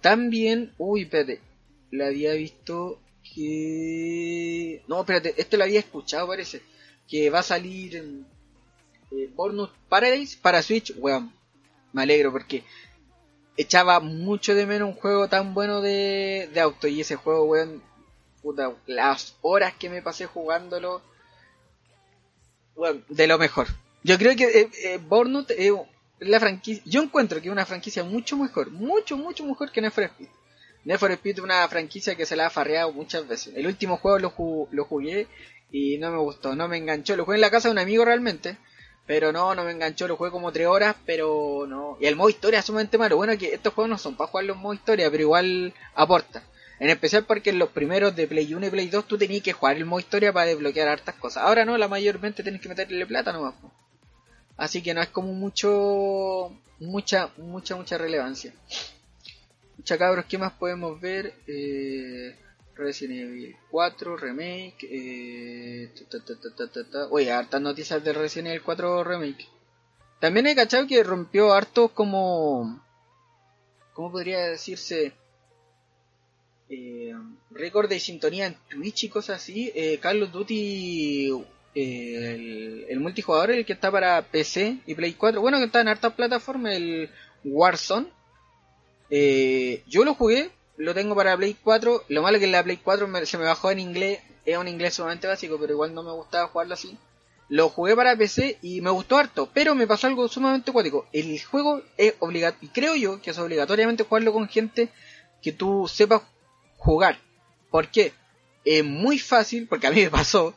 También, 0.01 0.73
uy, 0.79 1.03
espérate, 1.03 1.41
la 1.91 2.07
había 2.07 2.33
visto 2.35 3.01
que... 3.35 4.83
No, 4.89 5.01
espérate, 5.01 5.35
esto 5.37 5.57
lo 5.57 5.65
había 5.65 5.81
escuchado 5.81 6.29
parece. 6.29 6.63
Que 7.09 7.31
va 7.31 7.41
a 7.41 7.45
salir 7.45 8.25
eh, 9.11 9.31
Paradise 9.89 10.39
para 10.41 10.63
Switch, 10.63 10.95
weón. 10.97 11.33
Me 11.93 12.03
alegro 12.03 12.33
porque 12.33 12.65
echaba 13.57 14.01
mucho 14.01 14.55
de 14.55 14.67
menos 14.67 14.89
un 14.89 14.95
juego 14.95 15.29
tan 15.29 15.55
bueno 15.55 15.81
de, 15.81 16.49
de 16.53 16.61
auto 16.61 16.89
y 16.89 17.01
ese 17.01 17.17
juego, 17.17 17.45
weón, 17.45 17.83
puta, 18.43 18.73
las 18.87 19.37
horas 19.43 19.75
que 19.75 19.91
me 19.91 20.03
pasé 20.03 20.27
jugándolo, 20.27 21.03
bueno, 22.75 23.03
de 23.09 23.27
lo 23.27 23.39
mejor. 23.39 23.67
Yo 24.03 24.17
creo 24.19 24.35
que 24.35 24.45
eh, 24.45 24.71
eh 24.85 25.01
es 26.21 26.29
la 26.29 26.41
franquicia, 26.41 26.83
yo 26.87 27.03
encuentro 27.03 27.41
que 27.41 27.49
es 27.49 27.53
una 27.53 27.67
franquicia 27.67 28.05
mucho 28.05 28.37
mejor, 28.37 28.71
mucho, 28.71 29.17
mucho 29.17 29.45
mejor 29.45 29.71
que. 29.73 29.81
Need 29.81 30.99
for 30.99 31.11
Speed 31.13 31.39
es 31.39 31.45
una 31.45 31.69
franquicia 31.69 32.15
que 32.15 32.25
se 32.25 32.37
la 32.37 32.47
ha 32.47 32.51
farreado 32.51 32.93
muchas 32.93 33.29
veces. 33.29 33.55
El 33.55 33.67
último 33.67 33.99
juego 33.99 34.19
lo, 34.19 34.69
lo 34.71 34.85
jugué 34.85 35.27
y 35.71 35.99
no 35.99 36.11
me 36.11 36.19
gustó, 36.19 36.55
no 36.57 36.69
me 36.69 36.79
enganchó. 36.79 37.17
Lo 37.17 37.25
jugué 37.25 37.37
en 37.37 37.43
la 37.43 37.51
casa 37.51 37.69
de 37.69 37.73
un 37.73 37.79
amigo 37.79 38.05
realmente, 38.05 38.57
pero 39.11 39.33
no, 39.33 39.57
no 39.57 39.65
me 39.65 39.73
enganchó. 39.73 40.07
Lo 40.07 40.17
jugué 40.17 40.31
como 40.31 40.53
tres 40.53 40.69
horas, 40.69 40.95
pero 41.05 41.67
no. 41.67 41.97
Y 42.01 42.07
el 42.07 42.15
modo 42.15 42.29
historia 42.29 42.61
es 42.61 42.65
sumamente 42.65 42.97
malo. 42.97 43.17
Bueno, 43.17 43.37
que 43.37 43.55
estos 43.55 43.75
juegos 43.75 43.91
no 43.91 43.99
son 43.99 44.15
para 44.15 44.31
jugarlo 44.31 44.53
en 44.53 44.61
modo 44.61 44.75
historia, 44.75 45.11
pero 45.11 45.25
igual 45.25 45.75
aporta. 45.97 46.45
En 46.79 46.91
especial 46.91 47.25
porque 47.25 47.51
en 47.51 47.59
los 47.59 47.71
primeros 47.71 48.15
de 48.15 48.29
Play 48.29 48.55
1 48.55 48.69
y 48.69 48.71
Play 48.71 48.87
2 48.87 49.09
tú 49.09 49.19
tenías 49.19 49.43
que 49.43 49.53
jugar 49.53 49.77
el 49.77 49.85
modo 49.85 49.99
historia 49.99 50.33
para 50.33 50.47
desbloquear 50.47 50.87
hartas 50.87 51.17
cosas. 51.17 51.43
Ahora 51.43 51.65
no, 51.65 51.77
la 51.77 51.89
mayormente 51.89 52.45
tienes 52.45 52.61
que 52.61 52.69
meterle 52.69 53.05
plata 53.05 53.33
nomás. 53.33 53.55
Así 54.57 54.81
que 54.81 54.95
no 54.95 55.03
es 55.03 55.09
como 55.09 55.33
mucho, 55.33 56.57
mucha, 56.79 57.31
mucha, 57.37 57.75
mucha 57.75 57.99
relevancia. 57.99 58.55
Mucha 59.77 59.99
cabros, 59.99 60.27
¿qué 60.27 60.39
más 60.39 60.53
podemos 60.53 61.01
ver? 61.01 61.35
Eh, 61.49 62.37
Resident 62.81 63.21
Evil 63.21 63.57
4 63.71 64.17
Remake. 64.17 64.79
Eh, 64.83 65.93
Oye, 67.11 67.31
hartas 67.31 67.61
noticias 67.61 68.03
de 68.03 68.13
Resident 68.13 68.49
Evil 68.49 68.63
4 68.63 69.05
Remake. 69.05 69.47
También 70.19 70.47
he 70.47 70.55
cachado 70.55 70.87
que 70.87 71.03
rompió 71.03 71.53
harto 71.53 71.89
como... 71.89 72.85
¿Cómo 73.95 74.13
podría 74.13 74.41
decirse? 74.47 75.15
eh, 76.71 77.13
récord 77.51 77.89
de 77.89 77.99
sintonía 77.99 78.47
en 78.47 78.57
Twitch 78.69 79.05
y 79.05 79.09
cosas 79.09 79.43
así, 79.43 79.73
eh, 79.75 79.99
Carlos 80.01 80.33
Duty, 80.33 81.33
eh, 81.75 82.87
el, 82.89 83.01
multijugador, 83.01 83.51
el 83.51 83.67
que 83.67 83.73
está 83.73 83.91
para 83.91 84.23
PC 84.23 84.79
y 84.87 84.95
Play 84.95 85.15
4, 85.15 85.41
bueno, 85.41 85.59
que 85.59 85.65
está 85.65 85.81
en 85.81 85.89
hartas 85.89 86.15
plataformas, 86.15 86.77
el 86.77 87.11
Warzone, 87.45 88.07
yo 89.89 90.05
lo 90.05 90.15
jugué, 90.15 90.51
lo 90.81 90.95
tengo 90.95 91.15
para 91.15 91.37
Play 91.37 91.57
4, 91.63 92.05
lo 92.09 92.23
malo 92.23 92.39
que 92.39 92.47
en 92.47 92.53
la 92.53 92.65
Play 92.65 92.79
4 92.79 93.27
se 93.27 93.37
me 93.37 93.45
bajó 93.45 93.71
en 93.71 93.81
inglés, 93.81 94.21
es 94.47 94.57
un 94.57 94.67
inglés 94.67 94.95
sumamente 94.95 95.27
básico, 95.27 95.59
pero 95.61 95.75
igual 95.75 95.93
no 95.93 96.03
me 96.03 96.11
gustaba 96.11 96.49
jugarlo 96.49 96.73
así. 96.73 96.97
Lo 97.51 97.69
jugué 97.69 97.95
para 97.95 98.17
PC 98.17 98.59
y 98.63 98.81
me 98.81 98.89
gustó 98.89 99.19
harto, 99.19 99.51
pero 99.53 99.75
me 99.75 99.87
pasó 99.87 100.07
algo 100.07 100.27
sumamente 100.29 100.73
cuático. 100.73 101.07
El 101.13 101.39
juego 101.45 101.83
es 101.99 102.15
obligatorio, 102.21 102.67
y 102.67 102.73
creo 102.73 102.97
yo 102.97 103.21
que 103.21 103.31
es 103.31 103.39
obligatoriamente 103.39 104.05
jugarlo 104.05 104.33
con 104.33 104.49
gente 104.49 104.89
que 105.43 105.53
tú 105.53 105.87
sepas 105.87 106.23
jugar. 106.79 107.19
¿Por 107.71 107.89
qué? 107.89 108.15
Es 108.65 108.83
muy 108.83 109.19
fácil, 109.19 109.67
porque 109.69 109.87
a 109.87 109.91
mí 109.91 110.01
me 110.01 110.11
pasó, 110.11 110.55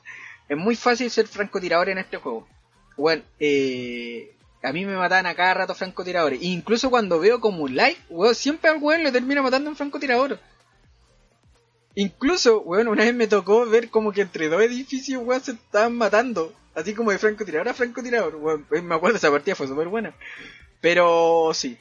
es 0.48 0.58
muy 0.58 0.78
fácil 0.78 1.12
ser 1.12 1.28
francotirador 1.28 1.90
en 1.90 1.98
este 1.98 2.16
juego. 2.16 2.48
Bueno, 2.96 3.24
eh, 3.40 4.38
a 4.64 4.72
mí 4.72 4.86
me 4.86 4.96
matan 4.96 5.26
a 5.26 5.36
cada 5.36 5.54
rato 5.54 5.76
francotiradores. 5.76 6.42
incluso 6.42 6.90
cuando 6.90 7.20
veo 7.20 7.42
como 7.42 7.64
un 7.64 7.76
live, 7.76 7.98
siempre 8.34 8.70
al 8.70 8.82
weón 8.82 9.04
le 9.04 9.12
termina 9.12 9.42
matando 9.42 9.70
un 9.70 9.76
francotirador. 9.76 10.40
Incluso, 11.96 12.62
weón, 12.62 12.88
una 12.88 13.04
vez 13.04 13.14
me 13.14 13.28
tocó 13.28 13.66
ver 13.66 13.90
como 13.90 14.14
que 14.14 14.22
entre 14.22 14.48
dos 14.48 14.62
edificios, 14.62 15.22
weón, 15.24 15.44
se 15.44 15.52
estaban 15.52 15.96
matando. 15.96 16.54
Así 16.74 16.96
como 16.96 17.12
de 17.12 17.20
francotirador 17.20 17.70
a 17.70 17.74
francotirador, 17.74 18.36
weón. 18.38 18.66
Me 18.70 18.96
acuerdo, 18.96 19.18
esa 19.18 19.30
partida 19.30 19.54
fue 19.54 19.68
súper 19.68 19.90
buena. 19.90 20.16
Pero 20.82 21.52
sí. 21.54 21.78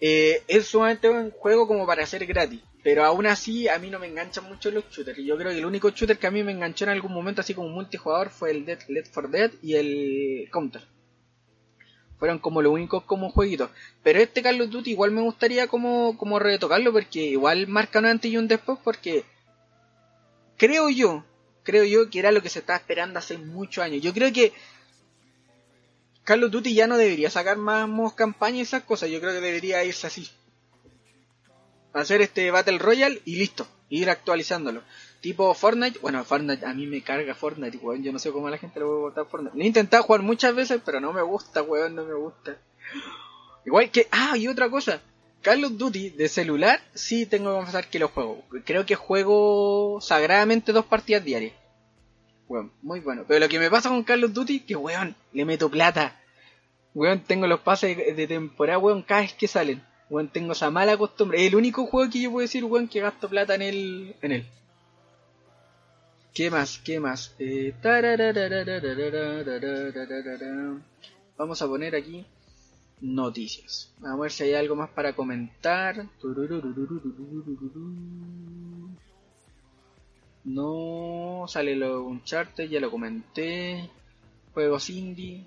Eh, 0.00 0.42
es 0.48 0.68
sumamente 0.68 1.10
un 1.10 1.30
juego 1.32 1.66
como 1.66 1.86
para 1.86 2.06
ser 2.06 2.24
gratis. 2.24 2.60
Pero 2.82 3.04
aún 3.04 3.26
así, 3.26 3.68
a 3.68 3.78
mí 3.78 3.90
no 3.90 3.98
me 3.98 4.06
enganchan 4.06 4.44
mucho 4.44 4.70
los 4.70 4.88
shooters. 4.90 5.18
Yo 5.18 5.36
creo 5.36 5.50
que 5.50 5.58
el 5.58 5.66
único 5.66 5.90
shooter 5.90 6.18
que 6.18 6.28
a 6.28 6.30
mí 6.30 6.42
me 6.42 6.52
enganchó 6.52 6.84
en 6.84 6.90
algún 6.90 7.12
momento, 7.12 7.42
así 7.42 7.52
como 7.52 7.68
multijugador, 7.68 8.30
fue 8.30 8.52
el 8.52 8.64
Dead 8.64 8.78
Let 8.88 9.04
for 9.12 9.28
Dead 9.28 9.50
y 9.60 9.74
el 9.74 10.48
Counter. 10.50 10.82
Fueron 12.20 12.38
como 12.38 12.62
los 12.62 12.72
únicos 12.72 13.02
como 13.02 13.30
jueguitos. 13.30 13.70
Pero 14.04 14.20
este 14.20 14.42
Call 14.42 14.60
of 14.60 14.70
Duty 14.70 14.92
igual 14.92 15.10
me 15.10 15.22
gustaría 15.22 15.66
como, 15.66 16.16
como 16.16 16.38
retocarlo, 16.38 16.92
porque 16.92 17.24
igual 17.24 17.66
marca 17.66 17.98
un 17.98 18.06
antes 18.06 18.30
y 18.30 18.36
un 18.36 18.46
después, 18.46 18.78
porque 18.84 19.24
creo 20.56 20.88
yo, 20.88 21.24
creo 21.64 21.82
yo 21.82 22.08
que 22.10 22.20
era 22.20 22.30
lo 22.30 22.42
que 22.42 22.48
se 22.48 22.60
estaba 22.60 22.78
esperando 22.78 23.18
hace 23.18 23.38
muchos 23.38 23.82
años. 23.82 24.02
Yo 24.02 24.14
creo 24.14 24.32
que 24.32 24.52
Call 26.22 26.44
of 26.44 26.52
Duty 26.52 26.74
ya 26.74 26.86
no 26.86 26.96
debería 26.96 27.30
sacar 27.30 27.56
más 27.56 28.12
campaña 28.12 28.58
y 28.58 28.60
esas 28.60 28.84
cosas. 28.84 29.10
Yo 29.10 29.20
creo 29.20 29.32
que 29.32 29.40
debería 29.40 29.82
irse 29.82 30.06
así 30.06 30.30
hacer 31.92 32.20
este 32.20 32.50
Battle 32.50 32.78
Royale 32.78 33.20
y 33.24 33.36
listo, 33.36 33.66
ir 33.88 34.10
actualizándolo. 34.10 34.82
Tipo 35.20 35.52
Fortnite, 35.52 35.98
bueno, 35.98 36.24
Fortnite 36.24 36.64
a 36.64 36.72
mí 36.72 36.86
me 36.86 37.02
carga 37.02 37.34
Fortnite, 37.34 37.76
weón, 37.78 38.02
yo 38.02 38.12
no 38.12 38.18
sé 38.18 38.32
cómo 38.32 38.46
a 38.46 38.50
la 38.50 38.58
gente 38.58 38.80
le 38.80 38.86
puede 38.86 39.00
gustar 39.00 39.26
Fortnite. 39.26 39.56
Lo 39.56 39.62
he 39.62 39.66
intentado 39.66 40.02
jugar 40.02 40.22
muchas 40.22 40.54
veces, 40.54 40.80
pero 40.84 40.98
no 40.98 41.12
me 41.12 41.22
gusta, 41.22 41.62
weón, 41.62 41.94
no 41.94 42.04
me 42.04 42.14
gusta. 42.14 42.56
Igual 43.66 43.90
que, 43.90 44.08
ah, 44.10 44.38
y 44.38 44.48
otra 44.48 44.70
cosa, 44.70 45.02
Call 45.42 45.64
of 45.64 45.76
Duty 45.76 46.10
de 46.10 46.28
celular, 46.28 46.80
sí 46.94 47.26
tengo 47.26 47.50
que 47.50 47.56
confesar 47.56 47.88
que 47.88 47.98
lo 47.98 48.08
juego. 48.08 48.44
Creo 48.64 48.84
que 48.84 48.94
juego 48.94 49.98
sagradamente 50.00 50.72
dos 50.72 50.84
partidas 50.86 51.24
diarias. 51.24 51.54
Weón, 52.48 52.72
muy 52.82 53.00
bueno. 53.00 53.24
Pero 53.26 53.40
lo 53.40 53.48
que 53.48 53.58
me 53.58 53.70
pasa 53.70 53.88
con 53.88 54.02
Call 54.02 54.24
of 54.24 54.32
Duty, 54.32 54.60
que 54.60 54.76
weón, 54.76 55.14
le 55.32 55.44
meto 55.44 55.70
plata. 55.70 56.20
Weón, 56.94 57.20
tengo 57.20 57.46
los 57.46 57.60
pases 57.60 57.96
de 58.16 58.26
temporada, 58.26 58.78
weón, 58.78 59.02
cada 59.02 59.20
vez 59.22 59.34
que 59.34 59.48
salen. 59.48 59.82
Weón, 60.10 60.28
tengo 60.28 60.52
esa 60.52 60.70
mala 60.70 60.96
costumbre. 60.96 61.40
Es 61.40 61.48
el 61.48 61.56
único 61.56 61.86
juego 61.86 62.10
que 62.10 62.20
yo 62.20 62.30
puedo 62.30 62.42
decir, 62.42 62.64
weón, 62.64 62.88
que 62.88 63.00
gasto 63.00 63.28
plata 63.28 63.54
en 63.54 63.62
él. 63.62 64.16
En 64.20 64.32
él. 64.32 64.46
¿Qué 66.34 66.50
más? 66.50 66.78
¿Qué 66.78 67.00
más? 67.00 67.34
Vamos 71.36 71.62
a 71.62 71.66
poner 71.66 71.96
aquí 71.96 72.24
noticias. 73.00 73.92
Vamos 73.98 74.18
a 74.18 74.22
ver 74.22 74.30
si 74.30 74.44
hay 74.44 74.54
algo 74.54 74.76
más 74.76 74.90
para 74.90 75.14
comentar. 75.14 76.06
No, 80.44 81.44
sale 81.48 81.74
lo 81.74 82.04
Uncharted, 82.04 82.68
ya 82.68 82.80
lo 82.80 82.90
comenté. 82.90 83.90
Juegos 84.54 84.88
indie. 84.90 85.46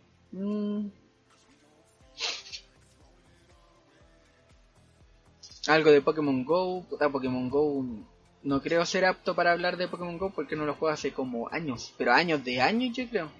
Algo 5.68 5.92
de 5.92 6.02
Pokémon 6.02 6.44
Go. 6.44 6.84
Puta, 6.84 7.10
Pokémon 7.10 7.50
Go 7.50 8.13
no 8.44 8.62
creo 8.62 8.86
ser 8.86 9.06
apto 9.06 9.36
para 9.36 9.52
hablar 9.52 9.78
de 9.78 9.88
Pokémon 9.88 10.18
Go 10.18 10.30
porque 10.32 10.56
no 10.56 10.66
lo 10.66 10.76
juego 10.76 10.94
hace 10.94 11.12
como 11.12 11.50
años, 11.50 11.94
pero 11.98 12.14
años 12.14 12.44
de 12.44 12.62
años 12.62 12.96
yo 12.96 13.08
creo. 13.10 13.32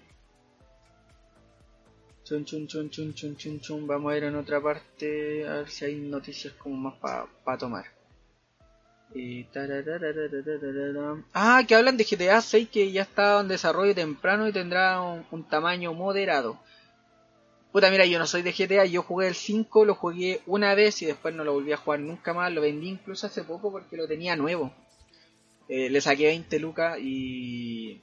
Chun, 2.24 2.46
chun, 2.46 2.68
chun, 2.68 2.90
chun, 2.90 3.14
chun, 3.14 3.36
chun, 3.36 3.60
chun. 3.60 3.86
Vamos 3.86 4.14
a 4.14 4.18
ir 4.18 4.24
en 4.24 4.36
otra 4.36 4.62
parte 4.62 5.46
a 5.48 5.56
ver 5.56 5.70
si 5.70 5.86
hay 5.86 5.96
noticias 5.96 6.54
como 6.54 6.76
más 6.78 6.96
para 6.96 7.26
pa 7.44 7.58
tomar. 7.58 7.86
ah, 11.34 11.62
que 11.68 11.76
hablan 11.76 11.98
de 11.98 12.06
GTA 12.06 12.42
6 12.42 12.70
que 12.70 12.92
ya 12.92 13.04
está 13.04 13.42
en 13.42 13.50
desarrollo 13.50 13.94
temprano 13.94 14.48
y 14.48 14.54
tendrá 14.54 15.02
un 15.02 15.44
tamaño 15.44 15.94
moderado. 15.94 16.58
Puta, 17.74 17.90
mira, 17.90 18.06
yo 18.06 18.20
no 18.20 18.28
soy 18.28 18.44
de 18.44 18.52
GTA, 18.52 18.86
yo 18.86 19.02
jugué 19.02 19.28
el 19.28 19.34
5, 19.34 19.84
lo 19.84 19.96
jugué 19.96 20.42
una 20.46 20.76
vez 20.76 21.02
y 21.02 21.08
después 21.08 21.34
no 21.34 21.44
lo 21.44 21.54
volví 21.54 21.74
a 21.74 21.78
jugar 21.78 22.02
nunca 22.02 22.32
más. 22.32 22.54
Lo 22.54 22.62
vendí 22.62 22.88
incluso 22.88 23.26
hace 23.26 23.44
poco 23.44 23.72
porque 23.72 23.98
lo 23.98 24.08
tenía 24.08 24.36
nuevo. 24.36 24.72
Eh, 25.68 25.90
le 25.90 26.02
saqué 26.02 26.28
20 26.28 26.60
lucas 26.60 26.98
y... 27.02 28.02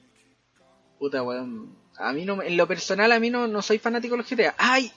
Puta, 0.99 1.23
weón. 1.23 1.75
A 1.97 2.13
mí 2.13 2.25
no, 2.25 2.41
en 2.41 2.57
lo 2.57 2.67
personal 2.67 3.11
a 3.11 3.19
mí 3.19 3.29
no, 3.29 3.47
no 3.47 3.61
soy 3.61 3.79
fanático 3.79 4.15
de 4.15 4.23
los 4.23 4.29
GTA. 4.29 4.55
¡Ay! 4.57 4.91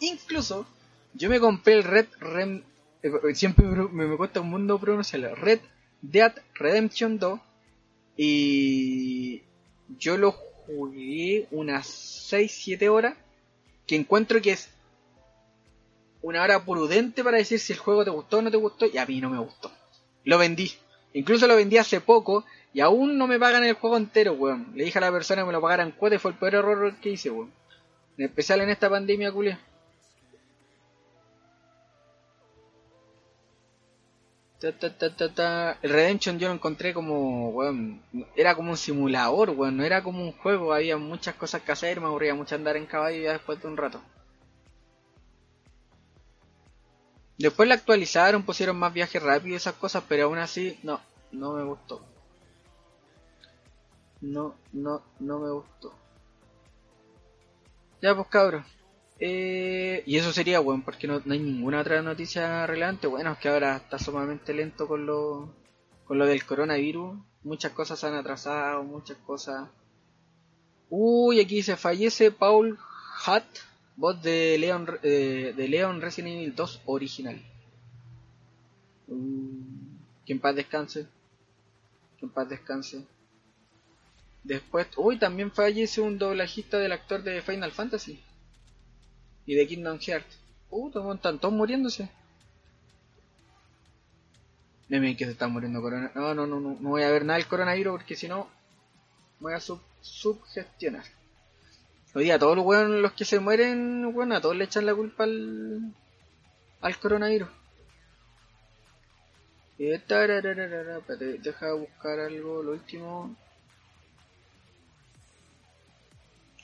Incluso 0.00 0.66
yo 1.14 1.28
me 1.28 1.40
compré 1.40 1.74
el 1.74 1.84
Red 1.84 2.06
Rem... 2.20 2.62
Eh, 3.02 3.34
siempre 3.34 3.66
me, 3.66 4.06
me 4.06 4.16
cuesta 4.16 4.40
un 4.40 4.50
mundo 4.50 4.78
pronunciarlo. 4.78 5.34
Red 5.34 5.60
Dead 6.00 6.34
Redemption 6.54 7.18
2. 7.18 7.40
Y 8.16 9.42
yo 9.98 10.16
lo 10.16 10.32
jugué 10.32 11.48
unas 11.50 11.86
6-7 12.32 12.88
horas 12.88 13.16
que 13.86 13.96
encuentro 13.96 14.40
que 14.40 14.52
es 14.52 14.68
una 16.20 16.42
hora 16.42 16.64
prudente 16.64 17.24
para 17.24 17.38
decir 17.38 17.58
si 17.58 17.72
el 17.72 17.78
juego 17.78 18.04
te 18.04 18.10
gustó 18.10 18.38
o 18.38 18.42
no 18.42 18.50
te 18.50 18.56
gustó 18.56 18.86
y 18.86 18.98
a 18.98 19.06
mí 19.06 19.20
no 19.20 19.30
me 19.30 19.38
gustó. 19.38 19.70
Lo 20.24 20.38
vendí. 20.38 20.72
Incluso 21.14 21.46
lo 21.46 21.56
vendí 21.56 21.76
hace 21.76 22.00
poco 22.00 22.44
y 22.72 22.80
aún 22.80 23.18
no 23.18 23.26
me 23.26 23.38
pagan 23.38 23.64
el 23.64 23.74
juego 23.74 23.96
entero, 23.96 24.32
weón. 24.32 24.72
Le 24.74 24.84
dije 24.84 24.98
a 24.98 25.02
la 25.02 25.12
persona 25.12 25.42
que 25.42 25.46
me 25.46 25.52
lo 25.52 25.60
pagaran 25.60 25.92
cuota 25.92 26.16
y 26.16 26.18
fue 26.18 26.30
el 26.30 26.38
peor 26.38 26.54
error 26.54 26.94
que 26.96 27.10
hice, 27.10 27.30
weón. 27.30 27.52
En 28.16 28.26
especial 28.26 28.60
en 28.60 28.70
esta 28.70 28.88
pandemia, 28.88 29.32
culia. 29.32 29.58
El 34.62 35.90
Redemption 35.90 36.38
yo 36.38 36.48
lo 36.48 36.54
encontré 36.54 36.94
como, 36.94 37.48
weón, 37.50 38.00
era 38.36 38.54
como 38.54 38.70
un 38.70 38.76
simulador, 38.76 39.50
weón, 39.50 39.76
no 39.76 39.84
era 39.84 40.04
como 40.04 40.22
un 40.22 40.32
juego, 40.32 40.72
había 40.72 40.96
muchas 40.96 41.34
cosas 41.34 41.62
que 41.62 41.72
hacer, 41.72 42.00
me 42.00 42.06
aburría 42.06 42.34
mucho 42.34 42.54
andar 42.54 42.76
en 42.76 42.86
caballo 42.86 43.20
ya 43.20 43.32
después 43.32 43.60
de 43.60 43.66
un 43.66 43.76
rato. 43.76 44.00
Después 47.38 47.68
la 47.68 47.74
actualizaron, 47.74 48.44
pusieron 48.44 48.78
más 48.78 48.92
viajes 48.92 49.22
rápidos 49.22 49.52
y 49.52 49.56
esas 49.56 49.74
cosas, 49.74 50.04
pero 50.08 50.24
aún 50.24 50.38
así, 50.38 50.78
no, 50.82 51.00
no 51.32 51.54
me 51.54 51.64
gustó. 51.64 52.04
No, 54.20 54.54
no, 54.72 55.02
no 55.18 55.38
me 55.40 55.50
gustó. 55.50 55.92
Ya 58.00 58.14
pues 58.14 58.28
cabros. 58.28 58.64
Eh, 59.18 60.02
y 60.06 60.16
eso 60.16 60.32
sería, 60.32 60.58
bueno, 60.58 60.82
porque 60.84 61.06
no, 61.06 61.22
hay 61.30 61.38
ninguna 61.38 61.80
otra 61.80 62.02
noticia 62.02 62.66
relevante. 62.66 63.06
Bueno, 63.06 63.32
es 63.32 63.38
que 63.38 63.48
ahora 63.48 63.76
está 63.76 63.98
sumamente 63.98 64.52
lento 64.52 64.88
con 64.88 65.06
lo, 65.06 65.54
con 66.04 66.18
lo 66.18 66.26
del 66.26 66.44
coronavirus. 66.44 67.18
Muchas 67.44 67.72
cosas 67.72 67.98
se 67.98 68.06
han 68.06 68.14
atrasado, 68.14 68.82
muchas 68.82 69.18
cosas. 69.18 69.68
Uy, 70.90 71.40
aquí 71.40 71.62
se 71.62 71.76
fallece 71.76 72.30
Paul 72.32 72.78
Hutt, 73.26 73.44
voz 73.96 74.22
de 74.22 74.58
Leon, 74.58 74.86
eh, 75.02 75.52
de 75.56 75.68
Leon 75.68 76.00
Resident 76.00 76.36
Evil 76.36 76.54
2 76.54 76.82
original. 76.86 77.40
Mm, 79.08 79.96
que 80.24 80.32
en 80.32 80.40
paz 80.40 80.56
descanse. 80.56 81.06
Que 82.18 82.26
en 82.26 82.32
paz 82.32 82.48
descanse. 82.48 83.06
Después, 84.44 84.88
uy, 84.96 85.18
también 85.18 85.52
fallece 85.52 86.00
un 86.00 86.18
doblajista 86.18 86.78
del 86.78 86.92
actor 86.92 87.22
de 87.22 87.42
Final 87.42 87.70
Fantasy 87.70 88.20
y 89.46 89.54
de 89.54 89.66
Kingdom 89.66 89.98
Hearts. 89.98 90.38
Uh, 90.70 91.12
están 91.12 91.38
todos 91.38 91.54
muriéndose. 91.54 92.10
Deme 94.88 95.16
que 95.16 95.24
se 95.24 95.32
están 95.32 95.52
muriendo 95.52 95.80
corona. 95.80 96.10
No, 96.14 96.34
no, 96.34 96.46
no, 96.46 96.60
no, 96.60 96.76
no 96.80 96.88
voy 96.90 97.02
a 97.02 97.10
ver 97.10 97.24
nada 97.24 97.38
del 97.38 97.46
coronavirus 97.46 97.92
porque 97.92 98.16
si 98.16 98.28
no 98.28 98.48
voy 99.40 99.54
a 99.54 99.60
sub 99.60 99.80
subgestionar. 100.00 101.04
Hoy 102.14 102.24
día 102.24 102.38
todos 102.38 102.56
los 102.56 102.66
weones 102.66 103.00
los 103.00 103.12
que 103.12 103.24
se 103.24 103.40
mueren, 103.40 104.12
bueno, 104.12 104.36
a 104.36 104.40
todos 104.40 104.54
le 104.54 104.64
echan 104.64 104.84
la 104.84 104.94
culpa 104.94 105.24
al, 105.24 105.94
al 106.82 106.98
coronavirus. 106.98 107.48
Y 109.78 109.86
deja 109.86 111.72
buscar 111.72 112.20
algo, 112.20 112.62
lo 112.62 112.72
último. 112.72 113.34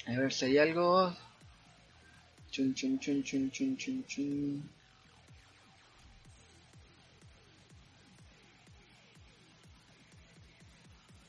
A 0.06 0.12
ver 0.12 0.32
si 0.32 0.44
hay 0.44 0.58
algo. 0.58 1.14
Chun, 2.50 2.74
chun, 2.74 2.98
chun, 2.98 3.22
chun, 3.22 3.50
chun, 3.50 3.76
chun, 3.76 4.04
chun. 4.06 4.70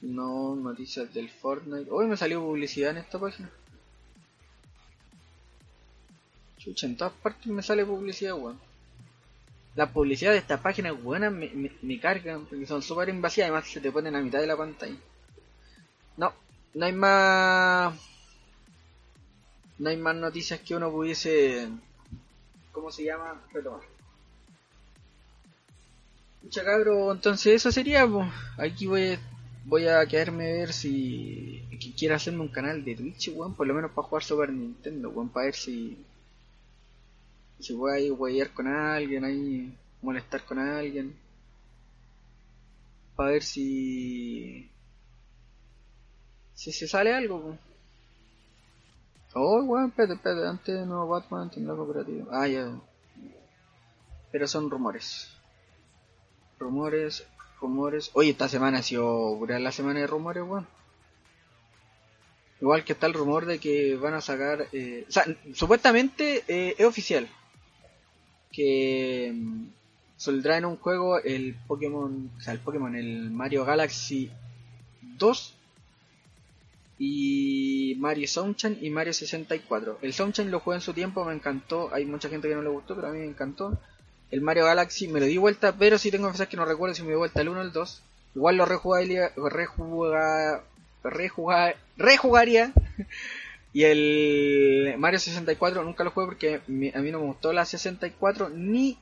No, 0.02 0.56
noticias 0.56 1.14
del 1.14 1.30
Fortnite. 1.30 1.90
Hoy 1.90 2.08
me 2.08 2.18
salió 2.18 2.42
publicidad 2.42 2.92
en 2.92 2.98
esta 2.98 3.18
página. 3.18 3.50
Chucha, 6.60 6.86
en 6.86 6.98
todas 6.98 7.14
partes 7.14 7.48
me 7.48 7.64
sale 7.64 7.86
publicidad, 7.86 8.36
weón. 8.36 8.60
La 9.76 9.92
publicidad 9.92 10.34
de 10.34 10.38
esta 10.38 10.62
página 10.62 10.92
buenas 10.92 11.32
me, 11.32 11.50
me, 11.50 11.72
me, 11.82 12.00
cargan 12.00 12.46
porque 12.46 12.66
son 12.66 12.82
súper 12.82 13.10
invasivas. 13.10 13.50
Además, 13.50 13.68
se 13.68 13.82
te 13.82 13.92
ponen 13.92 14.16
a 14.16 14.22
mitad 14.22 14.40
de 14.40 14.48
la 14.48 14.58
pantalla. 14.58 14.98
No, 16.18 16.34
no 16.74 16.86
hay 16.86 16.94
más 16.94 17.96
no 19.80 19.90
hay 19.90 19.98
más 19.98 20.16
noticias 20.16 20.60
que 20.60 20.76
uno 20.76 20.92
pudiese, 20.92 21.70
¿cómo 22.72 22.92
se 22.92 23.06
llama? 23.06 23.42
Retomar. 23.54 23.82
Mucha 26.44 26.64
cabro, 26.64 27.12
entonces 27.14 27.56
eso 27.56 27.72
sería, 27.72 28.06
pues. 28.06 28.28
Aquí 28.58 28.88
voy, 28.88 29.18
voy 29.66 29.88
a 29.88 30.06
quedarme 30.06 30.52
a 30.52 30.54
ver 30.56 30.74
si 30.74 31.64
quiero 31.98 32.16
hacerme 32.16 32.42
un 32.42 32.50
canal 32.50 32.84
de 32.84 32.96
Twitch, 32.96 33.30
weón, 33.34 33.56
por 33.56 33.68
lo 33.68 33.74
menos 33.74 33.92
para 33.92 34.08
jugar 34.08 34.24
Super 34.24 34.52
Nintendo, 34.52 35.10
weón, 35.10 35.30
para 35.30 35.46
ver 35.46 35.56
si 35.56 35.98
si 37.60 37.74
voy 37.74 37.92
a 37.92 38.00
ir 38.00 38.14
huevear 38.14 38.52
con 38.54 38.68
alguien, 38.68 39.26
ahí 39.26 39.78
molestar 40.02 40.44
con 40.46 40.60
alguien. 40.60 41.16
Para 43.16 43.32
ver 43.32 43.44
si 43.44 44.70
si 46.60 46.74
se 46.74 46.88
sale 46.88 47.14
algo, 47.14 47.42
pues. 47.42 47.60
Oh, 49.34 49.62
weón, 49.64 49.90
espérate, 49.90 50.16
espérate, 50.16 50.48
antes 50.48 50.88
nuevo 50.88 51.08
Batman 51.08 51.50
tendrá 51.50 51.76
cooperativo. 51.76 52.28
Ah, 52.32 52.48
ya. 52.48 52.72
Pero 54.32 54.48
son 54.48 54.70
rumores. 54.70 55.30
Rumores, 56.60 57.26
rumores. 57.62 58.12
Oye, 58.14 58.32
esta 58.32 58.50
semana 58.50 58.80
ha 58.80 58.84
sido 58.84 59.40
la 59.48 59.72
semana 59.72 60.02
de 60.02 60.08
rumores, 60.08 60.44
weón. 60.44 60.68
Igual 62.60 62.84
que 62.84 62.92
está 62.92 63.08
el 63.08 63.14
rumor 63.14 63.46
de 63.46 63.60
que 63.60 63.96
van 63.96 64.16
a 64.16 64.22
sacar... 64.22 64.68
Eh, 64.74 65.06
o 65.08 65.12
sea, 65.12 65.24
supuestamente 65.54 66.44
eh, 66.48 66.76
es 66.78 66.86
oficial. 66.86 67.30
Que 68.52 69.32
mm, 69.34 69.68
saldrá 70.18 70.58
en 70.58 70.66
un 70.66 70.78
juego 70.78 71.20
el 71.20 71.56
Pokémon... 71.68 72.32
O 72.38 72.42
sea, 72.42 72.54
el 72.54 72.60
Pokémon, 72.60 72.96
el 72.96 73.32
Mario 73.32 73.66
Galaxy 73.66 74.30
2 75.18 75.56
y 77.00 77.96
Mario 77.98 78.28
Sunshine 78.28 78.78
y 78.82 78.90
Mario 78.90 79.14
64. 79.14 80.00
El 80.02 80.14
Sunshine 80.14 80.52
lo 80.52 80.60
jugué 80.60 80.76
en 80.76 80.82
su 80.82 80.94
tiempo, 80.94 81.24
me 81.24 81.34
encantó. 81.34 81.94
Hay 81.94 82.06
mucha 82.06 82.28
gente 82.28 82.50
que 82.50 82.56
no 82.56 82.62
le 82.62 82.70
gustó, 82.70 82.94
pero 82.96 83.08
a 83.08 83.12
mí 83.12 83.20
me 83.20 83.26
encantó. 83.26 83.80
El 84.32 84.42
Mario 84.42 84.66
Galaxy 84.66 85.08
me 85.08 85.22
lo 85.22 85.26
di 85.26 85.38
vuelta, 85.38 85.74
pero 85.78 85.98
si 85.98 86.12
tengo 86.12 86.32
que 86.32 86.48
que 86.48 86.58
no 86.58 86.66
recuerdo 86.66 86.94
si 86.94 87.02
me 87.04 87.10
di 87.10 87.16
vuelta 87.16 87.42
el 87.42 87.50
1 87.50 87.60
o 87.60 87.64
el 87.64 87.72
2. 87.72 88.04
Igual 88.36 88.58
lo 88.58 88.66
rejugaría, 88.66 89.32
rejuga, 89.38 90.64
rejuga, 91.04 91.76
rejugaría. 91.98 92.74
Y 93.72 93.84
el 93.84 94.96
Mario 94.98 95.20
64 95.20 95.84
nunca 95.84 96.04
lo 96.04 96.12
jugué 96.12 96.26
porque 96.26 96.56
a 96.56 97.00
mí 97.00 97.12
no 97.12 97.20
me 97.20 97.26
gustó 97.26 97.54
la 97.54 97.66
64 97.66 98.50
ni 98.50 98.98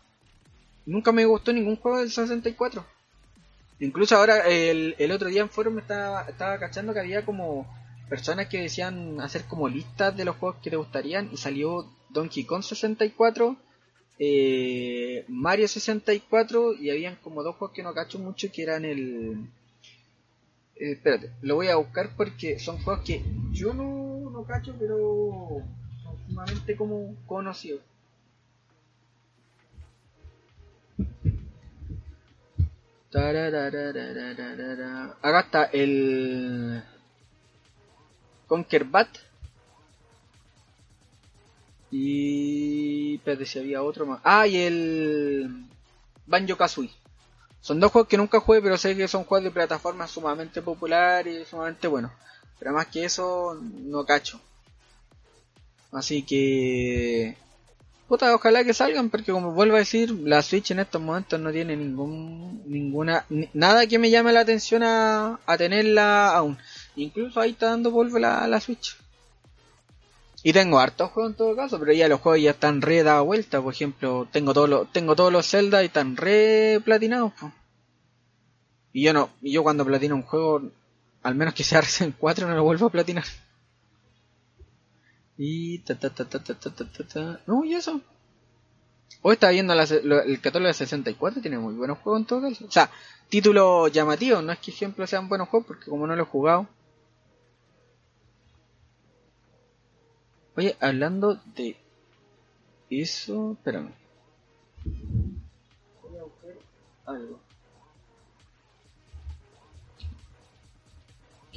nunca 0.86 1.12
me 1.12 1.26
gustó 1.26 1.54
ningún 1.54 1.76
juego 1.76 2.00
del 2.00 2.12
64. 2.12 2.86
Incluso 3.80 4.18
ahora 4.18 4.48
el, 4.48 4.96
el 4.98 5.12
otro 5.12 5.30
día 5.30 5.42
en 5.42 5.50
forum 5.50 5.76
me 5.76 5.82
estaba, 5.82 6.24
estaba 6.24 6.58
cachando 6.58 6.94
que 6.94 7.00
había 7.00 7.24
como 7.24 7.68
personas 8.10 8.48
que 8.48 8.62
decían 8.62 9.22
hacer 9.22 9.44
como 9.44 9.70
listas 9.70 10.16
de 10.16 10.26
los 10.26 10.38
juegos 10.38 10.60
que 10.64 10.70
te 10.70 10.78
gustarían 10.78 11.30
y 11.32 11.38
salió 11.38 11.88
Donkey 12.10 12.46
Kong 12.46 12.64
64, 12.64 13.58
eh, 14.20 15.26
Mario 15.28 15.68
64 15.68 16.74
y 16.74 16.90
habían 16.90 17.16
como 17.18 17.44
dos 17.44 17.56
juegos 17.58 17.76
que 17.76 17.84
no 17.84 17.94
cacho 17.94 18.18
mucho 18.18 18.52
que 18.52 18.64
eran 18.64 18.86
el... 18.86 19.48
Eh, 20.76 20.94
espérate, 20.94 21.32
lo 21.42 21.56
voy 21.56 21.68
a 21.68 21.76
buscar 21.76 22.16
porque 22.16 22.60
son 22.60 22.80
juegos 22.80 23.04
que 23.06 23.24
yo 23.52 23.74
no, 23.74 24.07
cacho 24.46 24.76
pero 24.80 25.62
son 26.04 26.16
sumamente 26.28 26.76
como 26.76 27.16
conocidos. 27.26 27.82
Acá 35.22 35.40
está 35.40 35.64
el 35.66 36.84
Conquer 38.48 38.84
Bat. 38.86 39.08
Y. 41.90 43.16
Espérate 43.16 43.46
si 43.46 43.60
había 43.60 43.82
otro 43.82 44.06
más. 44.06 44.20
Ah, 44.24 44.46
y 44.46 44.58
el. 44.58 45.66
Banjo 46.26 46.58
Kazooie. 46.58 46.92
Son 47.62 47.80
dos 47.80 47.92
juegos 47.92 48.10
que 48.10 48.18
nunca 48.18 48.40
jugué, 48.40 48.62
pero 48.62 48.78
sé 48.78 48.96
que 48.96 49.08
son 49.08 49.24
juegos 49.24 49.46
de 49.46 49.52
plataforma 49.52 50.08
sumamente 50.08 50.62
populares 50.62 51.42
y 51.42 51.46
sumamente 51.46 51.88
buenos. 51.88 52.12
Pero 52.60 52.74
más 52.74 52.88
que 52.88 53.06
eso, 53.06 53.60
no 53.62 54.06
cacho. 54.06 54.40
Así 55.92 56.24
que. 56.24 57.38
Puta, 58.08 58.34
ojalá 58.34 58.64
que 58.64 58.74
salgan, 58.74 59.10
porque 59.10 59.34
como 59.34 59.52
vuelvo 59.52 59.76
a 59.76 59.80
decir, 59.80 60.12
la 60.12 60.42
Switch 60.42 60.72
en 60.72 60.80
estos 60.80 61.02
momentos 61.02 61.40
no 61.40 61.52
tiene 61.52 61.76
ningún. 61.76 62.64
ninguna. 62.66 63.26
nada 63.54 63.88
que 63.88 64.00
me 64.00 64.10
llame 64.10 64.32
la 64.32 64.42
atención 64.42 64.84
a, 64.84 65.40
a 65.46 65.58
tenerla 65.58 66.36
aún. 66.36 66.58
Incluso 66.96 67.40
ahí 67.40 67.52
está 67.52 67.68
dando 67.68 67.92
polvo 67.92 68.20
la, 68.20 68.48
la 68.48 68.62
Switch. 68.62 68.98
Y 70.44 70.54
tengo 70.54 70.80
hartos 70.80 71.12
juegos 71.12 71.32
en 71.32 71.38
todo 71.38 71.56
caso, 71.56 71.80
pero 71.80 71.92
ya 71.94 72.08
los 72.08 72.22
juegos 72.22 72.42
ya 72.42 72.52
están 72.52 72.82
re 72.82 73.04
dado 73.04 73.26
vuelta. 73.26 73.62
Por 73.62 73.74
ejemplo, 73.74 74.28
tengo 74.32 74.54
todos 74.54 74.70
los, 74.70 74.92
tengo 74.94 75.16
todos 75.16 75.32
los 75.32 75.46
Zelda 75.50 75.84
y 75.84 75.88
están 75.88 76.16
re 76.16 76.80
platinados. 76.86 77.34
Y 78.94 79.04
yo 79.04 79.14
no, 79.14 79.30
y 79.42 79.52
yo 79.52 79.64
cuando 79.64 79.86
platino 79.86 80.16
un 80.16 80.24
juego, 80.24 80.62
al 81.24 81.36
menos 81.36 81.54
que 81.54 81.64
sea 81.64 81.82
Resident 81.88 82.16
4, 82.20 82.48
no 82.48 82.56
lo 82.56 82.64
vuelvo 82.64 82.88
a 82.88 82.92
platinar. 82.92 83.26
Y 85.38 85.80
ta 85.86 85.94
ta 85.98 86.10
ta 86.10 86.26
ta 86.30 86.40
ta 86.44 86.56
ta 86.60 86.70
ta 86.96 87.04
ta. 87.08 87.40
No, 87.48 87.64
y 87.64 87.76
eso. 87.76 88.02
Hoy 89.22 89.34
estaba 89.34 89.52
viendo 89.52 89.76
la, 89.76 89.86
lo- 90.04 90.24
el 90.24 90.42
catálogo 90.42 90.68
de 90.70 90.74
64, 90.74 91.40
tiene 91.42 91.60
muy 91.60 91.76
buenos 91.76 92.00
juegos 92.00 92.22
en 92.22 92.26
todo 92.26 92.42
caso. 92.42 92.66
O 92.66 92.72
sea, 92.72 92.90
títulos 93.30 93.92
llamativos, 93.92 94.44
no 94.44 94.52
es 94.52 94.58
que 94.60 94.72
ejemplos 94.72 95.10
sean 95.10 95.30
buenos 95.30 95.50
juegos, 95.50 95.68
porque 95.68 95.90
como 95.90 96.08
no 96.08 96.16
lo 96.16 96.24
he 96.24 96.26
jugado. 96.26 96.68
Oye, 100.58 100.76
hablando 100.82 101.36
de 101.56 101.78
eso, 102.90 103.54
espérame. 103.54 103.94
Voy 106.02 106.18
a 106.18 106.24
buscar 106.24 106.56
algo. 107.06 107.40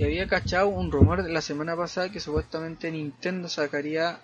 Que 0.01 0.07
había 0.07 0.27
cachado 0.27 0.69
un 0.69 0.91
rumor 0.91 1.29
la 1.29 1.43
semana 1.43 1.77
pasada 1.77 2.11
que 2.11 2.21
supuestamente 2.21 2.91
Nintendo 2.91 3.51
sacaría 3.51 4.19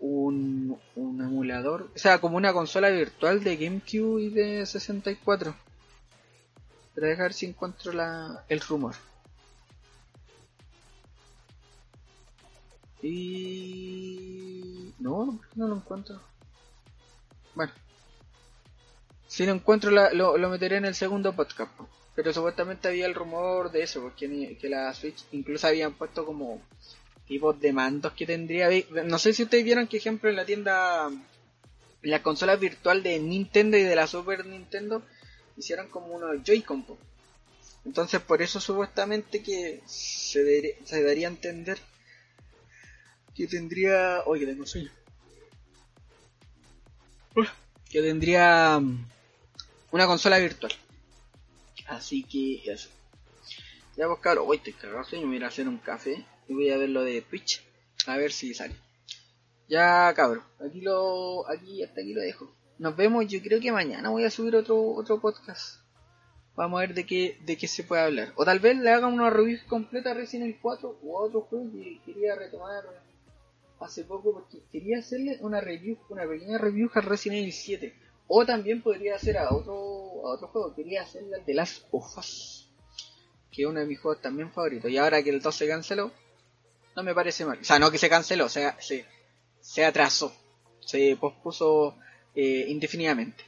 un, 0.00 0.80
un 0.94 1.20
emulador, 1.20 1.90
o 1.94 1.98
sea, 1.98 2.18
como 2.18 2.38
una 2.38 2.54
consola 2.54 2.88
virtual 2.88 3.44
de 3.44 3.58
GameCube 3.58 4.22
y 4.22 4.30
de 4.30 4.64
64. 4.64 5.54
Pero 6.94 7.06
dejar 7.06 7.34
si 7.34 7.44
encuentro 7.44 7.92
la, 7.92 8.42
el 8.48 8.58
rumor. 8.58 8.94
Y... 13.02 14.94
No, 14.98 15.26
¿por 15.26 15.46
qué 15.46 15.56
no 15.56 15.68
lo 15.68 15.76
encuentro? 15.76 16.22
Bueno. 17.54 17.72
Si 19.26 19.44
lo 19.44 19.52
encuentro 19.52 19.90
lo, 19.90 20.38
lo 20.38 20.48
meteré 20.48 20.78
en 20.78 20.86
el 20.86 20.94
segundo 20.94 21.34
podcast. 21.34 21.70
Pero 22.16 22.32
supuestamente 22.32 22.88
había 22.88 23.06
el 23.06 23.14
rumor 23.14 23.70
de 23.70 23.82
eso, 23.82 24.00
porque 24.02 24.56
que 24.58 24.68
la 24.68 24.92
Switch 24.94 25.24
incluso 25.32 25.66
habían 25.66 25.92
puesto 25.92 26.24
como 26.24 26.62
tipos 27.28 27.60
de 27.60 27.72
mandos 27.72 28.12
que 28.14 28.26
tendría. 28.26 28.70
No 29.04 29.18
sé 29.18 29.34
si 29.34 29.42
ustedes 29.42 29.64
vieron 29.64 29.86
que 29.86 29.98
ejemplo 29.98 30.30
en 30.30 30.36
la 30.36 30.46
tienda, 30.46 31.08
en 31.08 32.10
la 32.10 32.22
consola 32.22 32.56
virtual 32.56 33.02
de 33.02 33.18
Nintendo 33.18 33.76
y 33.76 33.82
de 33.82 33.94
la 33.94 34.06
Super 34.06 34.46
Nintendo, 34.46 35.02
hicieron 35.58 35.88
como 35.88 36.06
unos 36.08 36.42
Joy-Con. 36.42 36.86
Entonces 37.84 38.20
por 38.20 38.40
eso 38.42 38.60
supuestamente 38.60 39.42
que 39.42 39.82
se, 39.86 40.74
daría 41.02 41.28
a 41.28 41.30
entender 41.30 41.78
que 43.34 43.46
tendría... 43.46 44.22
Oye, 44.24 44.46
tengo 44.46 44.66
sueño. 44.66 44.90
Que 47.90 48.02
tendría 48.02 48.80
mm, 48.80 49.06
una 49.92 50.06
consola 50.06 50.38
virtual. 50.38 50.72
Así 51.88 52.24
que 52.24 52.70
eso. 52.70 52.90
Ya 53.96 54.06
pues 54.06 54.20
cabrón, 54.20 54.46
hoy 54.48 54.58
cagado 54.58 54.98
de 54.98 55.04
sueño, 55.04 55.26
me 55.26 55.36
voy 55.36 55.44
a 55.44 55.48
hacer 55.48 55.68
un 55.68 55.78
café 55.78 56.24
y 56.48 56.54
voy 56.54 56.70
a 56.70 56.76
ver 56.76 56.90
lo 56.90 57.02
de 57.02 57.22
Twitch. 57.22 57.62
A 58.06 58.16
ver 58.16 58.30
si 58.30 58.54
sale. 58.54 58.74
Ya 59.68 60.12
cabrón, 60.14 60.44
aquí 60.64 60.80
lo. 60.80 61.48
aquí 61.48 61.82
hasta 61.82 62.00
aquí 62.00 62.12
lo 62.12 62.20
dejo. 62.20 62.54
Nos 62.78 62.94
vemos, 62.94 63.26
yo 63.26 63.40
creo 63.40 63.60
que 63.60 63.72
mañana 63.72 64.10
voy 64.10 64.24
a 64.24 64.30
subir 64.30 64.54
otro, 64.54 64.78
otro 64.92 65.20
podcast. 65.20 65.80
Vamos 66.56 66.78
a 66.78 66.80
ver 66.80 66.94
de 66.94 67.06
qué, 67.06 67.38
de 67.44 67.56
qué 67.56 67.66
se 67.68 67.84
puede 67.84 68.02
hablar. 68.02 68.32
O 68.36 68.44
tal 68.44 68.60
vez 68.60 68.76
le 68.76 68.90
haga 68.90 69.06
una 69.06 69.30
review 69.30 69.58
completa 69.66 70.10
a 70.10 70.14
Resident 70.14 70.48
Evil 70.48 70.60
4 70.60 71.00
o 71.02 71.18
a 71.18 71.22
otro 71.22 71.42
juego 71.42 71.70
que 71.72 72.00
quería 72.04 72.34
retomar 72.34 72.84
hace 73.80 74.04
poco 74.04 74.32
porque 74.32 74.62
quería 74.70 74.98
hacerle 74.98 75.38
una 75.40 75.60
review, 75.60 75.98
una 76.08 76.26
pequeña 76.26 76.58
review 76.58 76.90
a 76.94 77.00
Resident 77.00 77.40
Evil 77.40 77.52
7. 77.52 77.94
O 78.28 78.44
también 78.44 78.82
podría 78.82 79.16
hacer 79.16 79.38
a 79.38 79.54
otro, 79.54 79.74
a 79.74 80.34
otro 80.34 80.48
juego, 80.48 80.74
quería 80.74 81.02
hacerle 81.02 81.36
al 81.36 81.44
de 81.44 81.54
Last 81.54 81.84
of 81.92 82.18
Us, 82.18 82.68
que 83.52 83.62
es 83.62 83.68
uno 83.68 83.80
de 83.80 83.86
mis 83.86 84.00
juegos 84.00 84.20
también 84.20 84.50
favoritos. 84.52 84.90
Y 84.90 84.98
ahora 84.98 85.22
que 85.22 85.30
el 85.30 85.40
2 85.40 85.54
se 85.54 85.68
canceló, 85.68 86.10
no 86.96 87.02
me 87.02 87.14
parece 87.14 87.44
mal. 87.44 87.58
O 87.60 87.64
sea, 87.64 87.78
no 87.78 87.90
que 87.90 87.98
se 87.98 88.08
canceló, 88.08 88.48
se, 88.48 88.72
se, 88.80 89.04
se 89.60 89.84
atrasó, 89.84 90.32
se 90.80 91.16
pospuso 91.16 91.96
eh, 92.34 92.64
indefinidamente. 92.68 93.44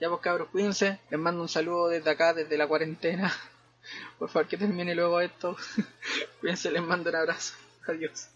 Ya 0.00 0.08
pues 0.08 0.20
cabros, 0.20 0.48
cuídense, 0.50 1.00
les 1.10 1.20
mando 1.20 1.42
un 1.42 1.48
saludo 1.48 1.88
desde 1.88 2.10
acá, 2.10 2.34
desde 2.34 2.58
la 2.58 2.66
cuarentena. 2.66 3.32
Por 4.18 4.28
favor 4.28 4.48
que 4.48 4.56
termine 4.56 4.94
luego 4.94 5.20
esto. 5.20 5.56
cuídense, 6.40 6.70
les 6.70 6.82
mando 6.82 7.10
un 7.10 7.16
abrazo. 7.16 7.54
Adiós. 7.86 8.28